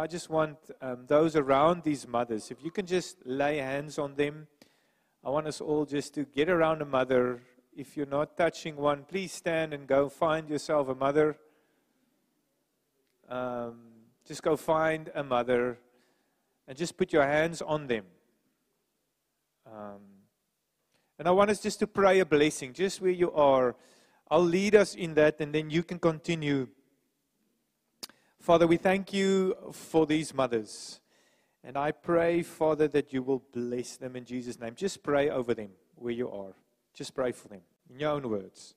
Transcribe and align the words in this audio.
I 0.00 0.06
just 0.06 0.28
want 0.28 0.58
um, 0.80 1.04
those 1.06 1.36
around 1.36 1.82
these 1.82 2.06
mothers, 2.06 2.50
if 2.50 2.62
you 2.62 2.70
can 2.70 2.86
just 2.86 3.16
lay 3.24 3.58
hands 3.58 3.98
on 3.98 4.14
them. 4.14 4.46
I 5.24 5.30
want 5.30 5.46
us 5.46 5.60
all 5.60 5.86
just 5.86 6.14
to 6.14 6.24
get 6.24 6.48
around 6.48 6.82
a 6.82 6.84
mother. 6.84 7.42
If 7.74 7.96
you're 7.96 8.06
not 8.06 8.36
touching 8.36 8.76
one, 8.76 9.04
please 9.04 9.32
stand 9.32 9.72
and 9.72 9.86
go 9.86 10.08
find 10.08 10.48
yourself 10.48 10.88
a 10.88 10.94
mother. 10.94 11.36
Um, 13.28 13.78
just 14.26 14.42
go 14.42 14.56
find 14.56 15.10
a 15.14 15.24
mother 15.24 15.78
and 16.68 16.76
just 16.76 16.96
put 16.96 17.12
your 17.12 17.24
hands 17.24 17.62
on 17.62 17.86
them. 17.86 18.04
Um, 19.66 20.00
and 21.18 21.26
I 21.26 21.30
want 21.30 21.50
us 21.50 21.60
just 21.60 21.78
to 21.80 21.86
pray 21.86 22.20
a 22.20 22.26
blessing, 22.26 22.72
just 22.72 23.00
where 23.00 23.10
you 23.10 23.32
are. 23.32 23.74
I'll 24.30 24.44
lead 24.44 24.74
us 24.74 24.94
in 24.94 25.14
that, 25.14 25.40
and 25.40 25.54
then 25.54 25.70
you 25.70 25.82
can 25.82 25.98
continue. 25.98 26.68
Father, 28.46 28.68
we 28.68 28.76
thank 28.76 29.12
you 29.12 29.56
for 29.72 30.06
these 30.06 30.32
mothers. 30.32 31.00
And 31.64 31.76
I 31.76 31.90
pray, 31.90 32.44
Father, 32.44 32.86
that 32.86 33.12
you 33.12 33.20
will 33.20 33.42
bless 33.52 33.96
them 33.96 34.14
in 34.14 34.24
Jesus' 34.24 34.60
name. 34.60 34.76
Just 34.76 35.02
pray 35.02 35.28
over 35.30 35.52
them 35.52 35.70
where 35.96 36.12
you 36.12 36.30
are. 36.30 36.54
Just 36.94 37.12
pray 37.12 37.32
for 37.32 37.48
them 37.48 37.62
in 37.90 37.98
your 37.98 38.12
own 38.12 38.30
words. 38.30 38.76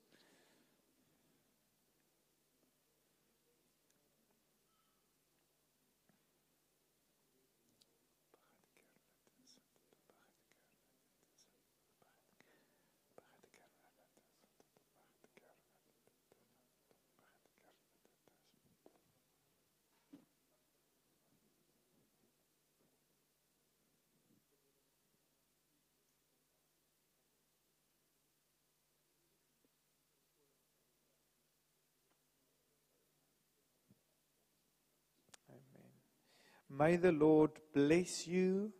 May 36.79 36.95
the 36.95 37.11
Lord 37.11 37.51
bless 37.73 38.25
you 38.25 38.71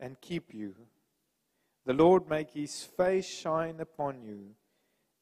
and 0.00 0.20
keep 0.20 0.52
you. 0.52 0.74
The 1.84 1.92
Lord 1.92 2.28
make 2.28 2.50
his 2.50 2.82
face 2.82 3.24
shine 3.24 3.78
upon 3.78 4.20
you 4.20 4.56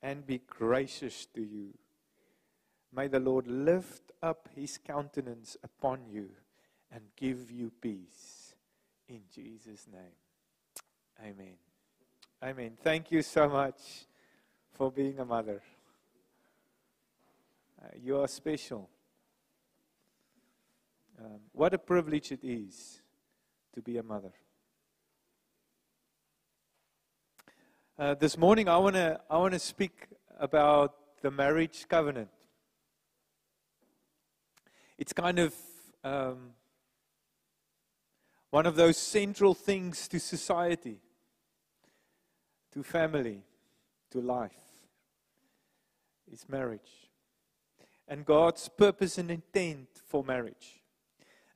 and 0.02 0.26
be 0.26 0.38
gracious 0.38 1.26
to 1.34 1.42
you. 1.42 1.74
May 2.96 3.08
the 3.08 3.20
Lord 3.20 3.46
lift 3.46 4.12
up 4.22 4.48
his 4.56 4.78
countenance 4.78 5.58
upon 5.62 6.06
you 6.10 6.30
and 6.90 7.02
give 7.14 7.50
you 7.50 7.70
peace. 7.82 8.54
In 9.06 9.20
Jesus' 9.30 9.86
name. 9.92 10.16
Amen. 11.20 11.56
Amen. 12.42 12.78
Thank 12.82 13.10
you 13.12 13.20
so 13.20 13.50
much 13.50 14.06
for 14.72 14.90
being 14.90 15.18
a 15.18 15.26
mother. 15.26 15.60
Uh, 17.82 17.88
you 18.02 18.18
are 18.18 18.28
special. 18.28 18.88
Um, 21.18 21.40
what 21.52 21.72
a 21.72 21.78
privilege 21.78 22.32
it 22.32 22.40
is 22.42 23.00
to 23.72 23.80
be 23.80 23.98
a 23.98 24.02
mother. 24.02 24.32
Uh, 27.96 28.14
this 28.14 28.36
morning, 28.36 28.68
I 28.68 28.76
want 28.78 28.96
to 28.96 29.20
I 29.30 29.38
want 29.38 29.52
to 29.52 29.60
speak 29.60 30.08
about 30.40 30.94
the 31.22 31.30
marriage 31.30 31.86
covenant. 31.88 32.30
It's 34.98 35.12
kind 35.12 35.38
of 35.38 35.54
um, 36.02 36.50
one 38.50 38.66
of 38.66 38.74
those 38.74 38.96
central 38.96 39.54
things 39.54 40.08
to 40.08 40.18
society, 40.18 40.98
to 42.72 42.82
family, 42.82 43.44
to 44.10 44.20
life. 44.20 44.50
It's 46.32 46.48
marriage, 46.48 47.10
and 48.08 48.24
God's 48.26 48.68
purpose 48.68 49.18
and 49.18 49.30
intent 49.30 49.88
for 50.08 50.24
marriage. 50.24 50.83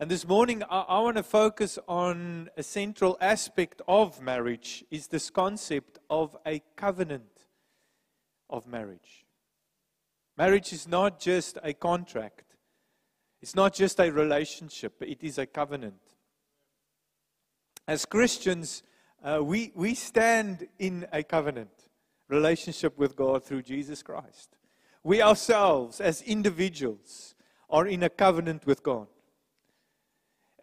And 0.01 0.09
this 0.09 0.29
morning, 0.29 0.63
I, 0.71 0.83
I 0.83 1.01
want 1.01 1.17
to 1.17 1.25
focus 1.25 1.77
on 1.89 2.51
a 2.57 2.63
central 2.63 3.19
aspect 3.21 3.83
of 3.89 4.21
marriage 4.23 4.85
is 4.93 5.09
this 5.09 5.29
concept 5.29 5.99
of 6.09 6.37
a 6.47 6.63
covenant 6.77 7.47
of 8.49 8.65
marriage. 8.69 9.27
Marriage 10.37 10.73
is 10.73 10.87
not 10.87 11.19
just 11.19 11.59
a 11.65 11.73
contract. 11.73 12.45
It's 13.43 13.57
not 13.57 13.75
just 13.75 13.99
a 13.99 14.13
relationship, 14.13 15.03
it 15.03 15.25
is 15.25 15.37
a 15.37 15.47
covenant. 15.47 16.01
As 17.89 18.07
Christians, 18.07 18.85
uh, 19.25 19.41
we, 19.43 19.73
we 19.75 19.97
stand 19.97 20.69
in 20.79 21.09
a 21.13 21.25
covenant 21.25 21.91
relationship 22.29 22.97
with 22.97 23.17
God 23.17 23.43
through 23.43 23.63
Jesus 23.63 24.05
Christ. 24.05 24.59
We 25.03 25.23
ourselves, 25.23 26.01
as 26.01 26.23
individuals, 26.23 27.35
are 27.69 27.87
in 27.89 28.05
a 28.05 28.09
covenant 28.09 28.65
with 28.65 28.85
God. 28.85 29.09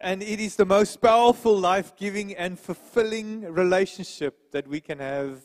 And 0.06 0.22
it 0.22 0.38
is 0.38 0.54
the 0.54 0.64
most 0.64 1.00
powerful, 1.02 1.58
life 1.58 1.96
giving, 1.96 2.32
and 2.36 2.56
fulfilling 2.56 3.40
relationship 3.40 4.52
that 4.52 4.68
we 4.68 4.80
can 4.80 5.00
have 5.00 5.40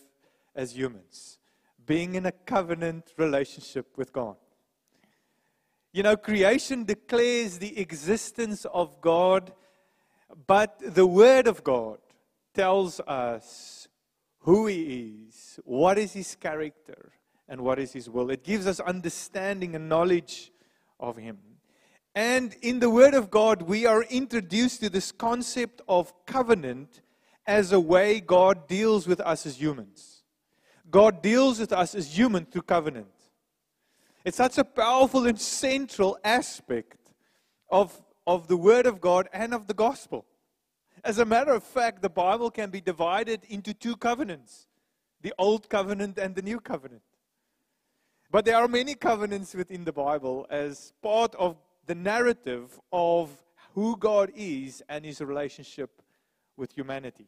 as 0.55 0.77
humans. 0.77 1.39
Being 1.83 2.13
in 2.13 2.27
a 2.27 2.31
covenant 2.31 3.11
relationship 3.17 3.97
with 3.97 4.13
God. 4.13 4.35
You 5.91 6.03
know, 6.03 6.15
creation 6.15 6.83
declares 6.83 7.57
the 7.57 7.79
existence 7.79 8.65
of 8.65 9.01
God, 9.01 9.51
but 10.45 10.77
the 10.79 11.07
Word 11.07 11.47
of 11.47 11.63
God 11.63 11.97
tells 12.53 12.99
us 12.99 13.87
who 14.41 14.67
He 14.67 15.15
is, 15.27 15.59
what 15.63 15.97
is 15.97 16.13
His 16.13 16.35
character, 16.35 17.13
and 17.49 17.61
what 17.61 17.79
is 17.79 17.93
His 17.93 18.11
will. 18.11 18.29
It 18.29 18.43
gives 18.43 18.67
us 18.67 18.79
understanding 18.79 19.73
and 19.73 19.89
knowledge 19.89 20.51
of 20.99 21.17
Him. 21.17 21.39
And 22.13 22.55
in 22.61 22.79
the 22.79 22.89
Word 22.89 23.13
of 23.13 23.31
God, 23.31 23.61
we 23.61 23.85
are 23.85 24.03
introduced 24.03 24.81
to 24.81 24.89
this 24.89 25.11
concept 25.11 25.81
of 25.87 26.13
covenant 26.25 27.01
as 27.47 27.71
a 27.71 27.79
way 27.79 28.19
God 28.19 28.67
deals 28.67 29.07
with 29.07 29.21
us 29.21 29.45
as 29.45 29.61
humans. 29.61 30.23
God 30.89 31.21
deals 31.21 31.59
with 31.59 31.71
us 31.71 31.95
as 31.95 32.17
human 32.17 32.45
through 32.45 32.63
covenant. 32.63 33.07
It's 34.25 34.37
such 34.37 34.57
a 34.57 34.65
powerful 34.65 35.25
and 35.25 35.39
central 35.39 36.17
aspect 36.23 37.13
of, 37.69 37.99
of 38.27 38.47
the 38.47 38.57
Word 38.57 38.85
of 38.85 38.99
God 38.99 39.29
and 39.31 39.53
of 39.53 39.67
the 39.67 39.73
gospel. 39.73 40.25
As 41.03 41.17
a 41.17 41.25
matter 41.25 41.53
of 41.53 41.63
fact, 41.63 42.01
the 42.01 42.09
Bible 42.09 42.51
can 42.51 42.69
be 42.69 42.81
divided 42.81 43.45
into 43.49 43.73
two 43.73 43.95
covenants 43.95 44.67
the 45.21 45.33
Old 45.37 45.69
Covenant 45.69 46.17
and 46.17 46.33
the 46.33 46.41
New 46.41 46.59
Covenant. 46.59 47.03
But 48.31 48.43
there 48.43 48.57
are 48.57 48.67
many 48.67 48.95
covenants 48.95 49.53
within 49.53 49.83
the 49.83 49.93
Bible 49.93 50.47
as 50.49 50.93
part 51.03 51.35
of 51.35 51.57
the 51.91 51.95
narrative 51.95 52.79
of 52.93 53.29
who 53.75 53.97
God 53.97 54.31
is 54.33 54.81
and 54.87 55.03
his 55.03 55.19
relationship 55.19 56.01
with 56.55 56.71
humanity. 56.71 57.27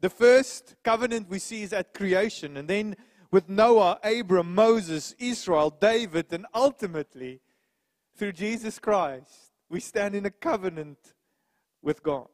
The 0.00 0.10
first 0.10 0.76
covenant 0.84 1.30
we 1.30 1.38
see 1.38 1.62
is 1.62 1.72
at 1.72 1.94
creation, 1.94 2.58
and 2.58 2.68
then 2.68 2.96
with 3.30 3.48
Noah, 3.48 3.98
Abram, 4.04 4.54
Moses, 4.54 5.14
Israel, 5.18 5.70
David, 5.70 6.26
and 6.34 6.44
ultimately 6.54 7.40
through 8.14 8.32
Jesus 8.32 8.78
Christ, 8.78 9.52
we 9.70 9.80
stand 9.80 10.14
in 10.14 10.26
a 10.26 10.30
covenant 10.30 10.98
with 11.80 12.02
God. 12.02 12.28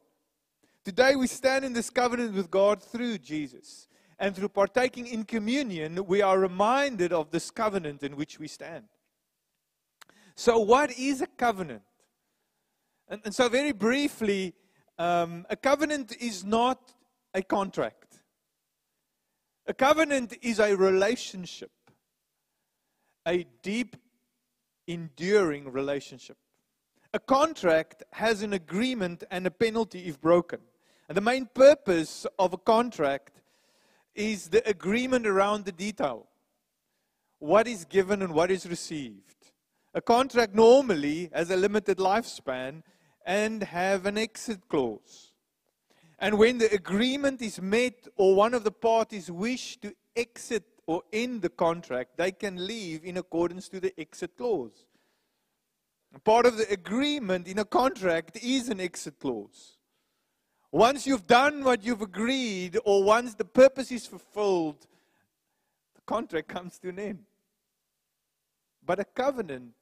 Today, 0.83 1.15
we 1.15 1.27
stand 1.27 1.63
in 1.63 1.71
this 1.71 1.89
covenant 1.89 2.33
with 2.33 2.51
God 2.51 2.83
through 2.83 3.17
Jesus. 3.19 3.87
And 4.21 4.35
through 4.35 4.49
partaking 4.49 5.07
in 5.07 5.23
communion, 5.23 6.05
we 6.05 6.21
are 6.21 6.37
reminded 6.37 7.13
of 7.13 7.31
this 7.31 7.49
covenant 7.49 8.03
in 8.03 8.17
which 8.17 8.39
we 8.39 8.49
stand. 8.49 8.89
So, 10.39 10.57
what 10.57 10.97
is 10.97 11.21
a 11.21 11.27
covenant? 11.27 11.81
And, 13.09 13.19
and 13.25 13.35
so, 13.35 13.49
very 13.49 13.73
briefly, 13.73 14.53
um, 14.97 15.45
a 15.49 15.57
covenant 15.57 16.15
is 16.17 16.45
not 16.45 16.93
a 17.33 17.41
contract. 17.41 18.21
A 19.67 19.73
covenant 19.73 20.37
is 20.41 20.59
a 20.59 20.77
relationship, 20.77 21.71
a 23.27 23.45
deep, 23.63 23.97
enduring 24.87 25.73
relationship. 25.73 26.37
A 27.13 27.19
contract 27.19 28.03
has 28.13 28.41
an 28.41 28.53
agreement 28.53 29.25
and 29.29 29.45
a 29.45 29.51
penalty 29.51 30.05
if 30.05 30.21
broken. 30.21 30.61
And 31.09 31.17
the 31.17 31.21
main 31.21 31.49
purpose 31.53 32.25
of 32.39 32.53
a 32.53 32.57
contract 32.57 33.41
is 34.15 34.47
the 34.47 34.65
agreement 34.65 35.27
around 35.27 35.65
the 35.65 35.73
detail 35.73 36.27
what 37.39 37.67
is 37.67 37.83
given 37.83 38.21
and 38.21 38.33
what 38.33 38.51
is 38.51 38.65
received. 38.65 39.35
A 39.99 40.01
contract 40.01 40.55
normally 40.55 41.29
has 41.33 41.51
a 41.51 41.57
limited 41.57 41.97
lifespan 41.97 42.83
and 43.25 43.61
have 43.61 44.05
an 44.05 44.17
exit 44.17 44.61
clause. 44.69 45.33
And 46.19 46.37
when 46.37 46.57
the 46.57 46.73
agreement 46.73 47.41
is 47.41 47.59
met 47.61 48.07
or 48.15 48.33
one 48.33 48.53
of 48.53 48.63
the 48.63 48.71
parties 48.71 49.29
wish 49.29 49.75
to 49.81 49.93
exit 50.15 50.63
or 50.87 51.01
end 51.11 51.41
the 51.41 51.49
contract, 51.49 52.15
they 52.15 52.31
can 52.31 52.65
leave 52.65 53.03
in 53.03 53.17
accordance 53.17 53.67
to 53.67 53.81
the 53.81 53.93
exit 53.99 54.37
clause. 54.37 54.85
Part 56.23 56.45
of 56.45 56.55
the 56.55 56.71
agreement 56.71 57.45
in 57.45 57.59
a 57.59 57.65
contract 57.65 58.37
is 58.41 58.69
an 58.69 58.79
exit 58.79 59.19
clause. 59.19 59.79
Once 60.71 61.05
you've 61.05 61.27
done 61.27 61.61
what 61.61 61.83
you've 61.83 62.01
agreed, 62.01 62.77
or 62.85 63.03
once 63.03 63.35
the 63.35 63.43
purpose 63.43 63.91
is 63.91 64.07
fulfilled, 64.07 64.87
the 65.93 66.01
contract 66.05 66.47
comes 66.47 66.79
to 66.79 66.87
an 66.87 66.99
end. 66.99 67.25
But 68.85 69.01
a 69.01 69.03
covenant 69.03 69.73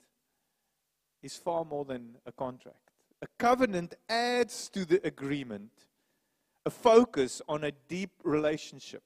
is 1.28 1.36
far 1.36 1.66
more 1.66 1.84
than 1.84 2.16
a 2.26 2.32
contract. 2.32 2.88
A 3.22 3.28
covenant 3.38 3.96
adds 4.08 4.70
to 4.70 4.86
the 4.86 5.06
agreement 5.06 5.72
a 6.66 6.70
focus 6.70 7.42
on 7.48 7.64
a 7.64 7.72
deep 7.88 8.12
relationship, 8.24 9.04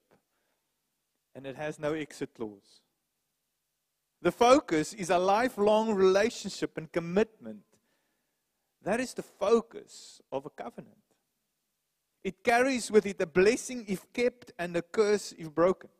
and 1.34 1.46
it 1.46 1.56
has 1.56 1.78
no 1.78 1.92
exit 1.94 2.30
clause. 2.34 2.80
The 4.20 4.32
focus 4.32 4.94
is 4.94 5.10
a 5.10 5.18
lifelong 5.18 5.94
relationship 5.94 6.76
and 6.76 6.90
commitment. 6.90 7.64
That 8.82 9.00
is 9.00 9.14
the 9.14 9.22
focus 9.22 10.20
of 10.30 10.46
a 10.46 10.50
covenant. 10.50 11.06
It 12.22 12.44
carries 12.44 12.90
with 12.90 13.06
it 13.06 13.20
a 13.20 13.26
blessing 13.26 13.84
if 13.88 14.12
kept 14.12 14.52
and 14.58 14.76
a 14.76 14.82
curse 14.82 15.32
if 15.36 15.52
broken. 15.52 15.90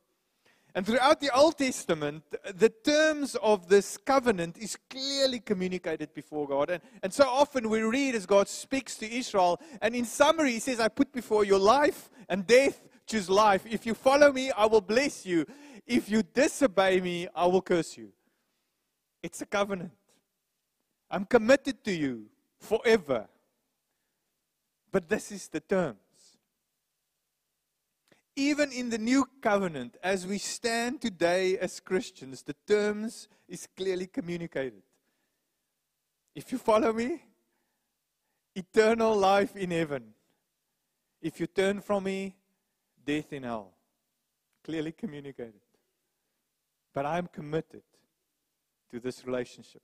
And 0.75 0.87
throughout 0.87 1.21
the 1.21 1.35
Old 1.37 1.59
Testament, 1.59 2.25
the 2.55 2.71
terms 2.71 3.35
of 3.37 3.69
this 3.69 3.99
covenant 3.99 4.57
is 4.57 4.79
clearly 4.89 5.39
communicated 5.41 6.15
before 6.15 6.49
God. 6.49 6.71
And, 6.71 6.83
and 7.03 7.13
so 7.13 7.29
often 7.29 7.69
we 7.69 7.83
read 7.83 8.15
as 8.15 8.25
God 8.25 8.49
speaks 8.49 8.97
to 8.97 9.11
Israel, 9.11 9.61
and 9.83 9.95
in 9.95 10.07
summary, 10.07 10.53
He 10.53 10.61
says, 10.61 10.81
I 10.81 10.89
put 10.89 11.13
before 11.13 11.45
you 11.45 11.59
life 11.59 12.09
and 12.29 12.47
death, 12.47 12.83
choose 13.07 13.29
life. 13.29 13.65
If 13.69 13.85
you 13.85 13.93
follow 13.93 14.33
me, 14.33 14.51
I 14.53 14.65
will 14.65 14.81
bless 14.81 15.27
you. 15.27 15.45
If 15.87 16.09
you 16.09 16.23
disobey 16.23 17.01
me, 17.01 17.29
I 17.35 17.47
will 17.47 17.63
curse 17.63 17.99
you. 17.99 18.13
It's 19.23 19.43
a 19.43 19.47
covenant. 19.47 19.93
I'm 21.11 21.27
committed 21.27 21.85
to 21.85 21.93
you 21.93 22.27
forever. 22.59 23.29
But 24.91 25.09
this 25.09 25.31
is 25.33 25.49
the 25.49 25.61
term. 25.61 25.97
Even 28.35 28.73
in 28.73 28.89
the 28.89 28.99
new 28.99 29.27
covenant, 29.43 29.97
as 30.03 30.27
we 30.27 30.39
stand 30.39 31.01
today 31.03 31.59
as 31.59 31.81
Christians, 31.81 32.43
the 32.43 32.57
terms 32.67 33.29
is 33.49 33.69
clearly 33.77 34.07
communicated. 34.07 34.83
If 36.35 36.51
you 36.51 36.59
follow 36.59 36.93
me, 36.95 37.23
eternal 38.55 39.15
life 39.17 39.55
in 39.55 39.71
heaven. 39.71 40.15
If 41.21 41.41
you 41.41 41.47
turn 41.47 41.81
from 41.81 42.05
me, 42.05 42.37
death 43.05 43.33
in 43.33 43.43
hell. 43.43 43.73
Clearly 44.65 44.93
communicated. 44.93 45.61
But 46.95 47.05
I'm 47.07 47.27
committed 47.27 47.83
to 48.91 49.01
this 49.01 49.27
relationship. 49.27 49.83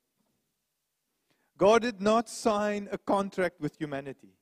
God 1.58 1.82
did 1.82 2.00
not 2.00 2.28
sign 2.28 2.88
a 2.92 2.98
contract 2.98 3.60
with 3.60 3.76
humanity. 3.78 4.34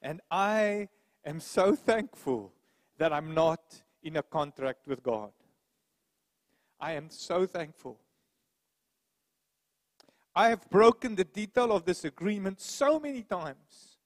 And 0.00 0.20
I 0.30 0.88
am 1.24 1.38
so 1.38 1.76
thankful 1.76 2.52
that 3.02 3.12
I'm 3.12 3.34
not 3.34 3.82
in 4.04 4.16
a 4.16 4.22
contract 4.22 4.86
with 4.86 5.02
God. 5.02 5.32
I 6.78 6.92
am 6.92 7.10
so 7.10 7.46
thankful. 7.46 7.98
I 10.36 10.50
have 10.50 10.70
broken 10.70 11.16
the 11.16 11.24
detail 11.24 11.72
of 11.72 11.84
this 11.84 12.04
agreement 12.04 12.60
so 12.60 13.00
many 13.00 13.22
times. 13.22 13.96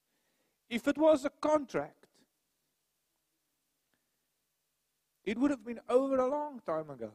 If 0.71 0.89
it 0.89 0.97
was 0.97 1.27
a 1.27 1.31
contract, 1.43 2.07
it 5.27 5.37
would 5.37 5.51
have 5.51 5.67
been 5.67 5.81
over 5.91 6.17
a 6.17 6.31
long 6.31 6.63
time 6.65 6.89
ago. 6.89 7.13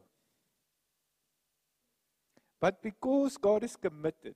But 2.59 2.83
because 2.83 3.37
God 3.37 3.63
is 3.63 3.75
committed 3.75 4.35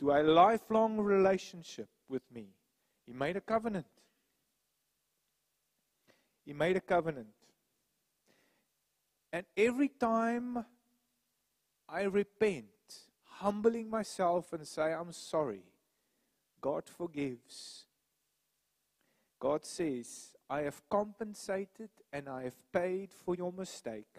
to 0.00 0.10
a 0.10 0.20
lifelong 0.24 0.98
relationship 0.98 1.88
with 2.08 2.22
me, 2.34 2.48
He 3.06 3.12
made 3.12 3.36
a 3.36 3.40
covenant. 3.40 3.86
He 6.48 6.54
made 6.54 6.78
a 6.78 6.80
covenant. 6.80 7.28
And 9.30 9.44
every 9.54 9.88
time 9.88 10.64
I 11.86 12.04
repent, 12.04 12.64
humbling 13.22 13.90
myself 13.90 14.54
and 14.54 14.66
say, 14.66 14.94
I'm 14.94 15.12
sorry, 15.12 15.60
God 16.62 16.84
forgives. 16.88 17.84
God 19.38 19.66
says, 19.66 20.34
I 20.48 20.62
have 20.62 20.80
compensated 20.88 21.90
and 22.14 22.30
I 22.30 22.44
have 22.44 22.72
paid 22.72 23.10
for 23.12 23.34
your 23.34 23.52
mistake. 23.52 24.16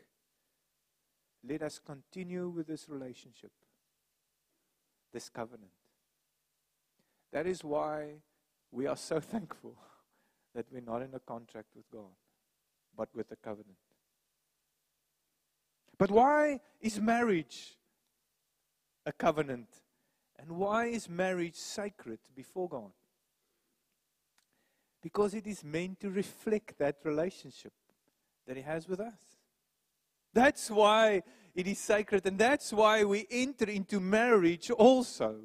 Let 1.43 1.63
us 1.63 1.79
continue 1.83 2.47
with 2.49 2.67
this 2.67 2.87
relationship, 2.87 3.53
this 5.11 5.29
covenant. 5.29 5.71
That 7.33 7.47
is 7.47 7.63
why 7.63 8.21
we 8.71 8.85
are 8.85 8.97
so 8.97 9.19
thankful 9.19 9.75
that 10.59 10.65
we're 10.73 10.81
not 10.81 11.01
in 11.01 11.13
a 11.13 11.19
contract 11.21 11.67
with 11.73 11.89
God, 11.89 12.11
but 12.97 13.07
with 13.15 13.31
a 13.31 13.38
covenant. 13.38 13.77
But 15.97 16.11
why 16.11 16.59
is 16.81 17.00
marriage 17.00 17.77
a 19.06 19.13
covenant? 19.13 19.69
And 20.38 20.51
why 20.51 20.88
is 20.88 21.07
marriage 21.07 21.56
sacred 21.56 22.19
before 22.35 22.67
God? 22.67 22.91
Because 25.01 25.33
it 25.33 25.47
is 25.47 25.63
meant 25.63 26.01
to 26.01 26.09
reflect 26.09 26.77
that 26.77 26.97
relationship 27.05 27.71
that 28.45 28.57
He 28.57 28.63
has 28.63 28.85
with 28.85 29.00
us. 29.00 29.38
That's 30.33 30.69
why 30.69 31.23
it 31.55 31.67
is 31.67 31.79
sacred, 31.79 32.25
and 32.25 32.38
that's 32.38 32.73
why 32.73 33.05
we 33.05 33.25
enter 33.31 33.69
into 33.69 34.01
marriage 34.01 34.71
also 34.71 35.35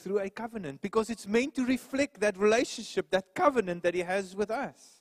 through 0.00 0.20
a 0.20 0.30
covenant 0.30 0.80
because 0.80 1.10
it's 1.10 1.26
meant 1.26 1.54
to 1.54 1.64
reflect 1.64 2.20
that 2.20 2.36
relationship, 2.36 3.10
that 3.10 3.34
covenant 3.34 3.82
that 3.82 3.94
He 3.94 4.00
has 4.00 4.34
with 4.34 4.50
us. 4.50 5.00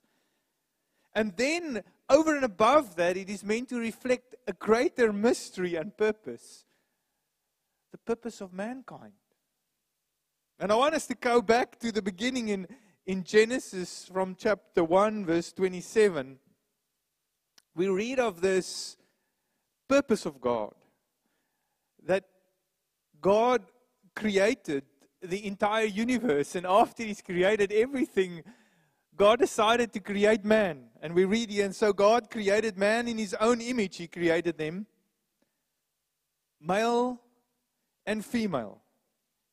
And 1.13 1.35
then, 1.35 1.81
over 2.09 2.35
and 2.35 2.45
above 2.45 2.95
that, 2.97 3.17
it 3.17 3.29
is 3.29 3.43
meant 3.43 3.69
to 3.69 3.79
reflect 3.79 4.35
a 4.47 4.53
greater 4.53 5.11
mystery 5.11 5.75
and 5.75 5.95
purpose 5.95 6.65
the 7.91 7.97
purpose 7.97 8.41
of 8.41 8.53
mankind. 8.53 9.13
And 10.59 10.71
I 10.71 10.75
want 10.75 10.95
us 10.95 11.07
to 11.07 11.15
go 11.15 11.41
back 11.41 11.79
to 11.79 11.91
the 11.91 12.01
beginning 12.01 12.49
in, 12.49 12.67
in 13.05 13.23
Genesis 13.23 14.09
from 14.11 14.35
chapter 14.37 14.83
1, 14.83 15.25
verse 15.25 15.51
27. 15.53 16.37
We 17.75 17.87
read 17.87 18.19
of 18.19 18.41
this 18.41 18.97
purpose 19.87 20.25
of 20.25 20.41
God 20.41 20.73
that 22.05 22.25
God 23.21 23.63
created 24.19 24.83
the 25.21 25.45
entire 25.45 25.85
universe, 25.85 26.55
and 26.55 26.65
after 26.65 27.03
He's 27.03 27.21
created 27.21 27.71
everything, 27.71 28.43
God 29.15 29.39
decided 29.39 29.91
to 29.93 29.99
create 29.99 30.45
man. 30.45 30.85
And 31.01 31.13
we 31.13 31.25
read 31.25 31.49
here, 31.49 31.65
and 31.65 31.75
so 31.75 31.91
God 31.93 32.29
created 32.29 32.77
man 32.77 33.07
in 33.07 33.17
His 33.17 33.33
own 33.39 33.61
image, 33.61 33.97
He 33.97 34.07
created 34.07 34.57
them. 34.57 34.85
Male 36.61 37.19
and 38.05 38.23
female, 38.23 38.81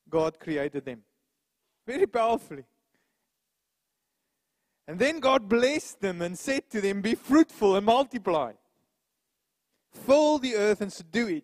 God 0.09 0.39
created 0.39 0.85
them. 0.85 1.01
Very 1.85 2.07
powerfully. 2.07 2.65
And 4.87 4.99
then 4.99 5.19
God 5.19 5.49
blessed 5.49 5.99
them 6.01 6.21
and 6.21 6.37
said 6.37 6.69
to 6.71 6.81
them, 6.81 7.01
Be 7.01 7.15
fruitful 7.15 7.75
and 7.75 7.85
multiply. 7.85 8.53
Fill 9.91 10.37
the 10.39 10.55
earth 10.55 10.81
and 10.81 10.91
subdue 10.91 11.27
it. 11.27 11.43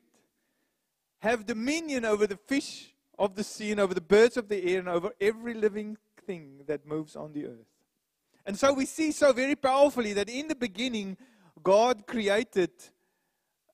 Have 1.20 1.46
dominion 1.46 2.06
over 2.06 2.28
the 2.28 2.38
fish 2.38 2.93
of 3.18 3.36
the 3.36 3.44
sea 3.44 3.72
and 3.72 3.80
over 3.80 3.94
the 3.94 4.02
birds 4.02 4.38
of 4.38 4.50
the 4.50 4.64
air 4.64 4.80
and 4.80 4.90
over 4.90 5.12
every 5.22 5.54
living 5.54 5.98
thing 6.26 6.62
that 6.68 6.86
moves 6.86 7.16
on 7.16 7.34
the 7.34 7.46
earth. 7.46 7.68
And 8.46 8.58
so 8.58 8.74
we 8.74 8.86
see 8.86 9.12
so 9.12 9.32
very 9.32 9.56
powerfully 9.56 10.14
that 10.14 10.30
in 10.30 10.48
the 10.48 10.56
beginning, 10.56 11.18
God 11.62 12.06
created 12.08 12.72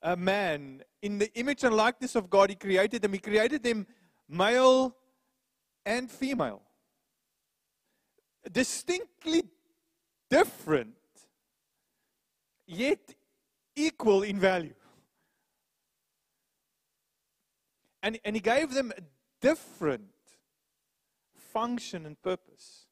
a 0.01 0.15
man. 0.15 0.84
In 1.01 1.17
the 1.17 1.34
image 1.34 1.63
and 1.63 1.75
likeness 1.75 2.15
of 2.15 2.29
God, 2.29 2.50
He 2.50 2.55
created 2.55 3.01
them. 3.01 3.13
He 3.13 3.19
created 3.19 3.63
them 3.63 3.88
male 4.27 4.96
and 5.86 6.10
female. 6.10 6.62
Distinctly 8.51 9.43
different, 10.29 10.96
yet 12.67 13.15
equal 13.75 14.24
in 14.24 14.39
value. 14.39 14.74
And, 18.03 18.19
and 18.24 18.36
He 18.36 18.39
gave 18.41 18.74
them 18.74 18.93
different 19.41 20.12
function 21.36 22.05
and 22.05 22.22
purpose. 22.22 22.86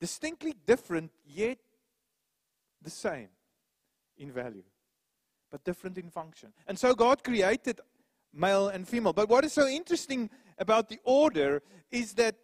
Distinctly 0.00 0.54
different, 0.66 1.12
yet 1.24 1.58
the 2.82 2.90
same 2.90 3.28
in 4.16 4.32
value, 4.32 4.64
but 5.50 5.64
different 5.64 5.96
in 5.98 6.10
function. 6.10 6.52
And 6.66 6.78
so 6.78 6.94
God 6.94 7.22
created 7.22 7.80
male 8.34 8.68
and 8.68 8.86
female. 8.86 9.12
But 9.12 9.28
what 9.28 9.44
is 9.44 9.52
so 9.52 9.66
interesting 9.66 10.28
about 10.58 10.88
the 10.88 10.98
order 11.04 11.62
is 11.90 12.14
that, 12.14 12.36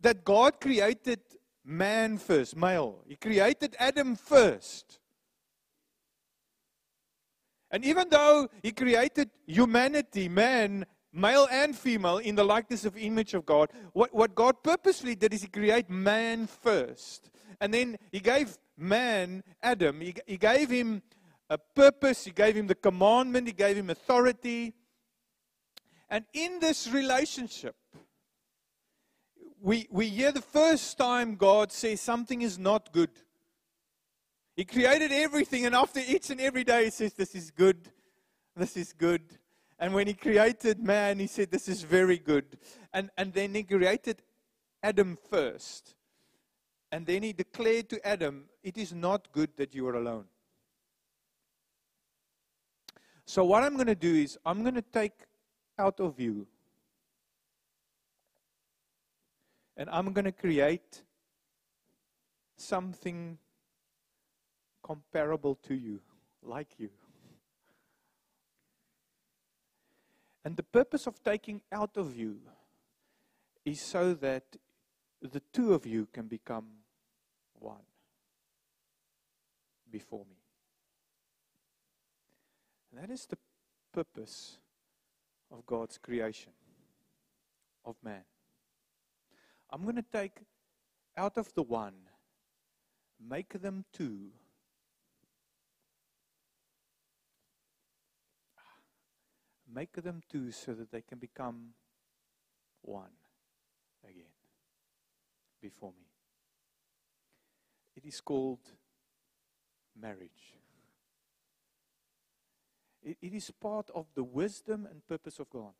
that 0.00 0.24
God 0.24 0.60
created 0.60 1.20
man 1.64 2.18
first, 2.18 2.56
male. 2.56 3.02
He 3.06 3.16
created 3.16 3.76
Adam 3.78 4.14
first. 4.14 5.00
And 7.70 7.84
even 7.84 8.08
though 8.08 8.48
he 8.62 8.72
created 8.72 9.30
humanity, 9.46 10.28
man, 10.28 10.86
male 11.16 11.48
and 11.50 11.76
female 11.76 12.18
in 12.18 12.34
the 12.34 12.44
likeness 12.44 12.84
of 12.84 12.96
image 12.96 13.34
of 13.34 13.46
God. 13.46 13.70
What, 13.92 14.14
what 14.14 14.34
God 14.34 14.62
purposely 14.62 15.14
did 15.14 15.32
is 15.32 15.42
He 15.42 15.48
create 15.48 15.88
man 15.88 16.46
first. 16.46 17.30
And 17.60 17.72
then 17.72 17.96
He 18.12 18.20
gave 18.20 18.56
man, 18.76 19.42
Adam, 19.62 20.00
He, 20.00 20.14
he 20.26 20.36
gave 20.36 20.70
him 20.70 21.02
a 21.48 21.58
purpose, 21.58 22.24
He 22.24 22.32
gave 22.32 22.56
him 22.56 22.66
the 22.66 22.74
commandment, 22.74 23.46
He 23.46 23.52
gave 23.52 23.76
him 23.76 23.90
authority. 23.90 24.74
And 26.08 26.24
in 26.32 26.60
this 26.60 26.88
relationship, 26.88 27.74
we, 29.60 29.88
we 29.90 30.08
hear 30.08 30.30
the 30.30 30.42
first 30.42 30.98
time 30.98 31.34
God 31.34 31.72
says 31.72 32.00
something 32.00 32.42
is 32.42 32.58
not 32.58 32.92
good. 32.92 33.10
He 34.54 34.64
created 34.64 35.12
everything, 35.12 35.66
and 35.66 35.74
after 35.74 36.00
each 36.06 36.30
and 36.30 36.40
every 36.40 36.64
day, 36.64 36.84
He 36.84 36.90
says, 36.90 37.14
This 37.14 37.34
is 37.34 37.50
good, 37.50 37.90
this 38.54 38.76
is 38.76 38.92
good. 38.92 39.22
And 39.78 39.92
when 39.94 40.06
He 40.06 40.14
created 40.14 40.82
man, 40.82 41.18
He 41.18 41.26
said, 41.26 41.50
This 41.50 41.68
is 41.68 41.82
very 41.82 42.18
good. 42.18 42.58
And, 42.92 43.10
and 43.16 43.32
then 43.32 43.54
He 43.54 43.62
created 43.62 44.22
Adam 44.82 45.18
first. 45.30 45.94
And 46.90 47.06
then 47.06 47.22
He 47.22 47.32
declared 47.32 47.88
to 47.90 48.06
Adam, 48.06 48.44
It 48.62 48.78
is 48.78 48.92
not 48.92 49.30
good 49.32 49.50
that 49.56 49.74
you 49.74 49.86
are 49.88 49.96
alone. 49.96 50.24
So, 53.24 53.44
what 53.44 53.62
I'm 53.64 53.74
going 53.74 53.88
to 53.88 53.94
do 53.94 54.14
is, 54.14 54.38
I'm 54.46 54.62
going 54.62 54.76
to 54.76 54.82
take 54.82 55.24
out 55.78 56.00
of 56.00 56.18
you 56.18 56.46
and 59.76 59.90
I'm 59.90 60.12
going 60.12 60.24
to 60.24 60.32
create 60.32 61.02
something 62.56 63.36
comparable 64.82 65.56
to 65.66 65.74
you, 65.74 66.00
like 66.42 66.68
you. 66.78 66.88
And 70.46 70.56
the 70.56 70.62
purpose 70.62 71.08
of 71.08 71.20
taking 71.24 71.60
out 71.72 71.96
of 71.96 72.16
you 72.16 72.38
is 73.64 73.80
so 73.80 74.14
that 74.14 74.44
the 75.20 75.42
two 75.52 75.74
of 75.74 75.84
you 75.84 76.06
can 76.12 76.28
become 76.28 76.66
one 77.58 77.82
before 79.90 80.24
me. 80.24 80.36
And 82.92 83.02
that 83.02 83.12
is 83.12 83.26
the 83.26 83.38
purpose 83.92 84.58
of 85.50 85.66
God's 85.66 85.98
creation 85.98 86.52
of 87.84 87.96
man. 88.04 88.22
I'm 89.68 89.82
going 89.82 89.96
to 89.96 90.04
take 90.12 90.42
out 91.16 91.38
of 91.38 91.52
the 91.54 91.64
one, 91.64 91.94
make 93.18 93.60
them 93.60 93.84
two. 93.92 94.30
Make 99.72 100.02
them 100.02 100.22
two 100.28 100.52
so 100.52 100.74
that 100.74 100.90
they 100.90 101.02
can 101.02 101.18
become 101.18 101.70
one 102.82 103.10
again 104.04 104.24
before 105.60 105.90
me. 105.90 106.06
It 107.96 108.04
is 108.06 108.20
called 108.20 108.60
marriage. 110.00 110.54
It, 113.02 113.18
it 113.20 113.34
is 113.34 113.50
part 113.50 113.90
of 113.94 114.06
the 114.14 114.22
wisdom 114.22 114.86
and 114.90 115.06
purpose 115.06 115.38
of 115.40 115.50
God 115.50 115.72